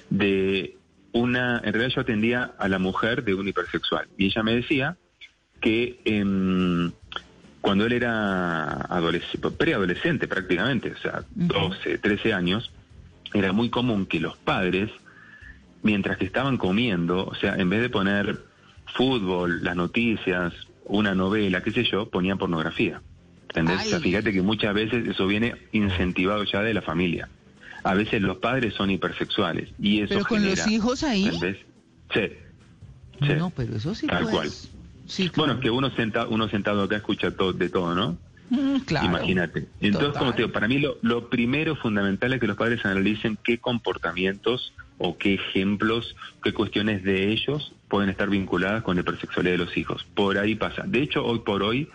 de 0.10 0.78
una, 1.12 1.58
en 1.58 1.74
realidad 1.74 1.96
yo 1.96 2.02
atendía 2.02 2.52
a 2.58 2.68
la 2.68 2.80
mujer 2.80 3.24
de 3.24 3.36
un 3.36 3.48
hipersexual 3.48 4.08
y 4.18 4.28
ella 4.28 4.44
me 4.44 4.56
decía 4.56 4.98
que 5.60 6.00
em, 6.06 6.92
cuando 7.62 7.86
él 7.86 7.94
era 7.94 8.88
preadolescente 9.58 10.28
prácticamente, 10.28 10.94
o 10.94 10.98
sea, 10.98 11.24
12, 11.36 11.98
13 11.98 12.34
años, 12.34 12.72
era 13.34 13.52
muy 13.52 13.70
común 13.70 14.06
que 14.06 14.20
los 14.20 14.38
padres, 14.38 14.90
mientras 15.84 16.18
que 16.18 16.26
estaban 16.26 16.58
comiendo, 16.58 17.26
o 17.26 17.36
sea, 17.36 17.56
en 17.56 17.70
vez 17.70 17.82
de 17.82 17.90
poner 17.90 18.40
fútbol, 18.96 19.64
las 19.64 19.76
noticias, 19.76 20.54
una 20.86 21.14
novela, 21.14 21.62
qué 21.62 21.72
sé 21.72 21.84
yo, 21.84 22.10
ponían 22.10 22.38
pornografía. 22.38 23.02
¿Entendés? 23.50 23.88
O 23.88 23.90
sea, 23.90 24.00
fíjate 24.00 24.32
que 24.32 24.42
muchas 24.42 24.74
veces 24.74 25.08
eso 25.08 25.26
viene 25.26 25.56
incentivado 25.72 26.44
ya 26.44 26.62
de 26.62 26.74
la 26.74 26.82
familia. 26.82 27.30
A 27.84 27.94
veces 27.96 28.22
los 28.22 28.38
padres 28.38 28.76
son 28.76 28.92
hipersexuales 28.92 29.70
y 29.80 30.02
eso 30.02 30.10
pero 30.10 30.26
con 30.26 30.46
los 30.46 30.68
hijos 30.68 31.04
ahí 31.04 31.32
sí, 31.32 31.56
sí. 32.14 33.34
No 33.36 33.50
pero 33.50 33.76
eso 33.76 33.96
sí 33.96 34.06
tal 34.06 34.30
cual. 34.30 34.50
sí, 35.08 35.32
bueno 35.36 35.60
que 35.60 35.70
uno 35.70 35.90
sentado 35.96 36.30
uno 36.30 36.50
sentado 36.50 36.84
acá 36.84 36.98
escucha 36.98 37.32
todo 37.32 37.54
de 37.54 37.70
todo 37.70 37.96
no 37.96 38.18
mm, 38.50 38.80
claro. 38.82 39.06
Imagínate. 39.08 39.68
Entonces 39.80 40.18
como 40.18 40.32
te 40.34 40.44
digo 40.44 40.52
para 40.52 40.68
mí 40.68 40.80
lo, 40.80 40.98
lo 41.02 41.30
primero 41.30 41.76
fundamental 41.76 42.34
es 42.34 42.40
que 42.42 42.48
los 42.48 42.58
padres 42.58 42.86
analicen 42.86 43.38
qué 43.44 43.60
comportamientos 43.60 44.74
o 44.98 45.18
qué 45.18 45.36
ejemplos 45.36 46.16
qué 46.44 46.54
cuestiones 46.54 47.04
de 47.04 47.32
ellos 47.32 47.74
pueden 47.88 48.10
estar 48.10 48.30
vinculadas 48.30 48.84
con 48.84 48.96
la 48.96 49.02
hipersexualidad 49.02 49.54
de 49.54 49.66
los 49.66 49.78
hijos. 49.78 50.06
Por 50.14 50.38
ahí 50.38 50.56
pasa. 50.56 50.84
De 50.86 51.02
hecho 51.02 51.26
hoy 51.26 51.40
por 51.40 51.64
hoy 51.64 51.88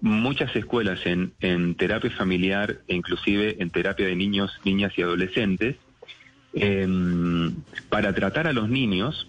muchas 0.00 0.54
escuelas 0.54 1.00
en, 1.06 1.32
en 1.40 1.74
terapia 1.74 2.10
familiar 2.10 2.78
e 2.86 2.94
inclusive 2.94 3.56
en 3.58 3.70
terapia 3.70 4.06
de 4.06 4.16
niños, 4.16 4.52
niñas 4.64 4.92
y 4.96 5.02
adolescentes, 5.02 5.76
em, 6.54 7.54
para 7.88 8.14
tratar 8.14 8.46
a 8.46 8.52
los 8.52 8.68
niños, 8.68 9.28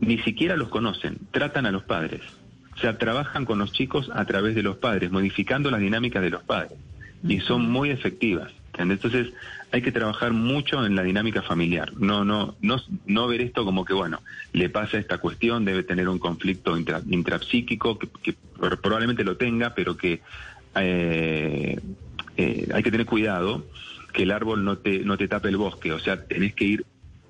ni 0.00 0.18
siquiera 0.18 0.56
los 0.56 0.68
conocen, 0.68 1.18
tratan 1.30 1.66
a 1.66 1.70
los 1.70 1.84
padres. 1.84 2.20
O 2.74 2.78
sea, 2.78 2.98
trabajan 2.98 3.46
con 3.46 3.58
los 3.58 3.72
chicos 3.72 4.10
a 4.12 4.24
través 4.26 4.54
de 4.54 4.62
los 4.62 4.76
padres, 4.76 5.10
modificando 5.10 5.70
las 5.70 5.80
dinámicas 5.80 6.22
de 6.22 6.30
los 6.30 6.42
padres. 6.42 6.78
Y 7.26 7.40
son 7.40 7.70
muy 7.70 7.90
efectivas. 7.90 8.52
Entonces 8.78 9.32
hay 9.72 9.82
que 9.82 9.92
trabajar 9.92 10.32
mucho 10.32 10.84
en 10.84 10.94
la 10.94 11.02
dinámica 11.02 11.42
familiar. 11.42 11.92
No, 11.96 12.24
no, 12.24 12.56
no, 12.60 12.76
no 13.06 13.28
ver 13.28 13.40
esto 13.40 13.64
como 13.64 13.84
que 13.84 13.94
bueno, 13.94 14.20
le 14.52 14.68
pasa 14.68 14.98
esta 14.98 15.18
cuestión, 15.18 15.64
debe 15.64 15.82
tener 15.82 16.08
un 16.08 16.18
conflicto 16.18 16.76
intrapsíquico 16.76 17.98
que, 17.98 18.34
probablemente 18.82 19.24
lo 19.24 19.36
tenga, 19.36 19.74
pero 19.74 19.96
que 19.96 20.20
eh, 20.76 21.80
eh, 22.36 22.68
hay 22.72 22.82
que 22.82 22.90
tener 22.90 23.06
cuidado 23.06 23.66
que 24.12 24.22
el 24.22 24.30
árbol 24.30 24.64
no 24.64 24.78
te, 24.78 25.00
no 25.00 25.16
te 25.16 25.28
tape 25.28 25.48
el 25.48 25.56
bosque. 25.56 25.92
O 25.92 25.98
sea, 25.98 26.24
tenés 26.24 26.54
que 26.54 26.64
ir 26.64 26.86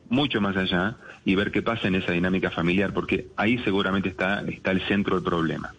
mucho 0.08 0.40
más 0.40 0.56
allá 0.56 0.96
y 1.24 1.34
ver 1.34 1.50
qué 1.50 1.62
pasa 1.62 1.88
en 1.88 1.96
esa 1.96 2.12
dinámica 2.12 2.50
familiar, 2.50 2.92
porque 2.92 3.26
ahí 3.36 3.58
seguramente 3.58 4.08
está, 4.08 4.42
está 4.42 4.70
el 4.70 4.80
centro 4.86 5.16
del 5.16 5.24
problema. 5.24 5.74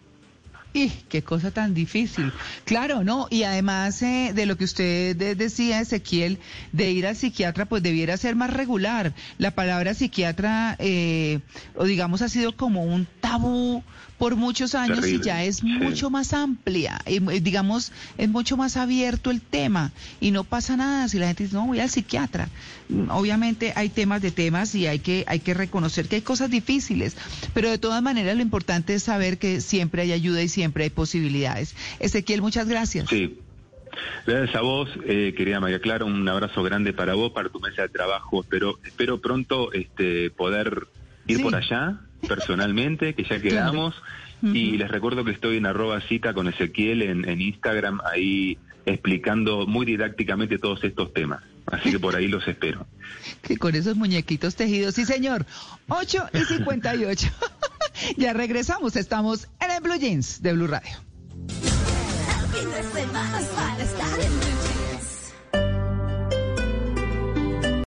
Y 0.77 0.89
qué 1.09 1.23
cosa 1.23 1.51
tan 1.51 1.73
difícil. 1.73 2.31
Claro, 2.65 3.03
¿no? 3.03 3.27
Y 3.29 3.43
además 3.43 4.01
eh, 4.01 4.31
de 4.33 4.45
lo 4.45 4.57
que 4.57 4.65
usted 4.65 5.15
decía, 5.35 5.81
Ezequiel, 5.81 6.39
de 6.71 6.91
ir 6.91 7.07
al 7.07 7.15
psiquiatra, 7.15 7.65
pues 7.65 7.83
debiera 7.83 8.17
ser 8.17 8.35
más 8.35 8.51
regular. 8.51 9.13
La 9.37 9.51
palabra 9.51 9.93
psiquiatra, 9.93 10.75
eh, 10.79 11.39
o 11.75 11.85
digamos, 11.85 12.21
ha 12.21 12.29
sido 12.29 12.55
como 12.55 12.83
un 12.83 13.07
tabú 13.21 13.83
por 14.17 14.35
muchos 14.35 14.75
años 14.75 15.07
y 15.07 15.21
ya 15.21 15.43
es 15.43 15.63
mucho 15.63 16.09
más 16.09 16.33
amplia, 16.33 16.99
y, 17.05 17.19
digamos, 17.39 17.91
es 18.17 18.29
mucho 18.29 18.57
más 18.57 18.77
abierto 18.77 19.31
el 19.31 19.41
tema 19.41 19.91
y 20.19 20.31
no 20.31 20.43
pasa 20.43 20.75
nada 20.75 21.07
si 21.07 21.19
la 21.19 21.27
gente 21.27 21.43
dice, 21.43 21.55
no, 21.55 21.67
voy 21.67 21.79
al 21.79 21.89
psiquiatra. 21.89 22.49
Mm, 22.89 23.09
obviamente 23.11 23.73
hay 23.75 23.89
temas 23.89 24.21
de 24.21 24.31
temas 24.31 24.73
y 24.75 24.87
hay 24.87 24.99
que, 24.99 25.23
hay 25.27 25.39
que 25.39 25.53
reconocer 25.53 26.07
que 26.07 26.17
hay 26.17 26.21
cosas 26.21 26.49
difíciles, 26.49 27.15
pero 27.53 27.69
de 27.69 27.77
todas 27.77 28.01
maneras 28.01 28.35
lo 28.35 28.41
importante 28.41 28.95
es 28.95 29.03
saber 29.03 29.37
que 29.37 29.61
siempre 29.61 30.01
hay 30.01 30.11
ayuda 30.11 30.41
y 30.41 30.49
siempre 30.49 30.85
hay 30.85 30.89
posibilidades. 30.89 31.75
Ezequiel, 31.99 32.41
muchas 32.41 32.67
gracias. 32.67 33.09
Sí. 33.09 33.37
Gracias 34.27 34.55
a 34.55 34.61
vos, 34.61 34.89
eh, 35.05 35.33
querida 35.35 35.59
María 35.59 35.79
Clara, 35.79 36.05
un 36.05 36.27
abrazo 36.27 36.61
grande 36.61 36.93
para 36.93 37.15
vos, 37.15 37.31
para 37.31 37.49
tu 37.49 37.59
mesa 37.59 37.83
de 37.83 37.89
trabajo. 37.89 38.41
Espero, 38.41 38.77
espero 38.85 39.19
pronto 39.19 39.71
este, 39.73 40.29
poder 40.29 40.87
ir 41.25 41.41
por 41.41 41.55
allá 41.55 41.99
personalmente, 42.27 43.13
que 43.13 43.23
ya 43.23 43.39
quedamos. 43.41 43.95
Y 44.43 44.77
les 44.77 44.89
recuerdo 44.89 45.25
que 45.25 45.31
estoy 45.31 45.57
en 45.57 45.65
arroba 45.65 45.99
cita 46.01 46.33
con 46.33 46.47
Ezequiel 46.47 47.01
en, 47.01 47.41
Instagram, 47.41 47.99
ahí 48.05 48.57
explicando 48.85 49.65
muy 49.65 49.85
didácticamente 49.85 50.59
todos 50.59 50.83
estos 50.83 51.11
temas. 51.13 51.43
Así 51.65 51.91
que 51.91 51.99
por 51.99 52.15
ahí 52.15 52.27
los 52.27 52.47
espero. 52.47 52.85
Que 53.41 53.57
con 53.57 53.75
esos 53.75 53.95
muñequitos 53.95 54.55
tejidos, 54.55 54.95
sí 54.95 55.05
señor. 55.05 55.45
8 55.89 56.29
y 56.33 56.39
58. 56.39 57.27
ya 58.17 58.33
regresamos, 58.33 58.95
estamos 58.95 59.47
en 59.59 59.71
el 59.71 59.81
Blue 59.81 59.97
Jeans 59.99 60.41
de 60.41 60.53
Blue 60.53 60.67
Radio. 60.67 61.07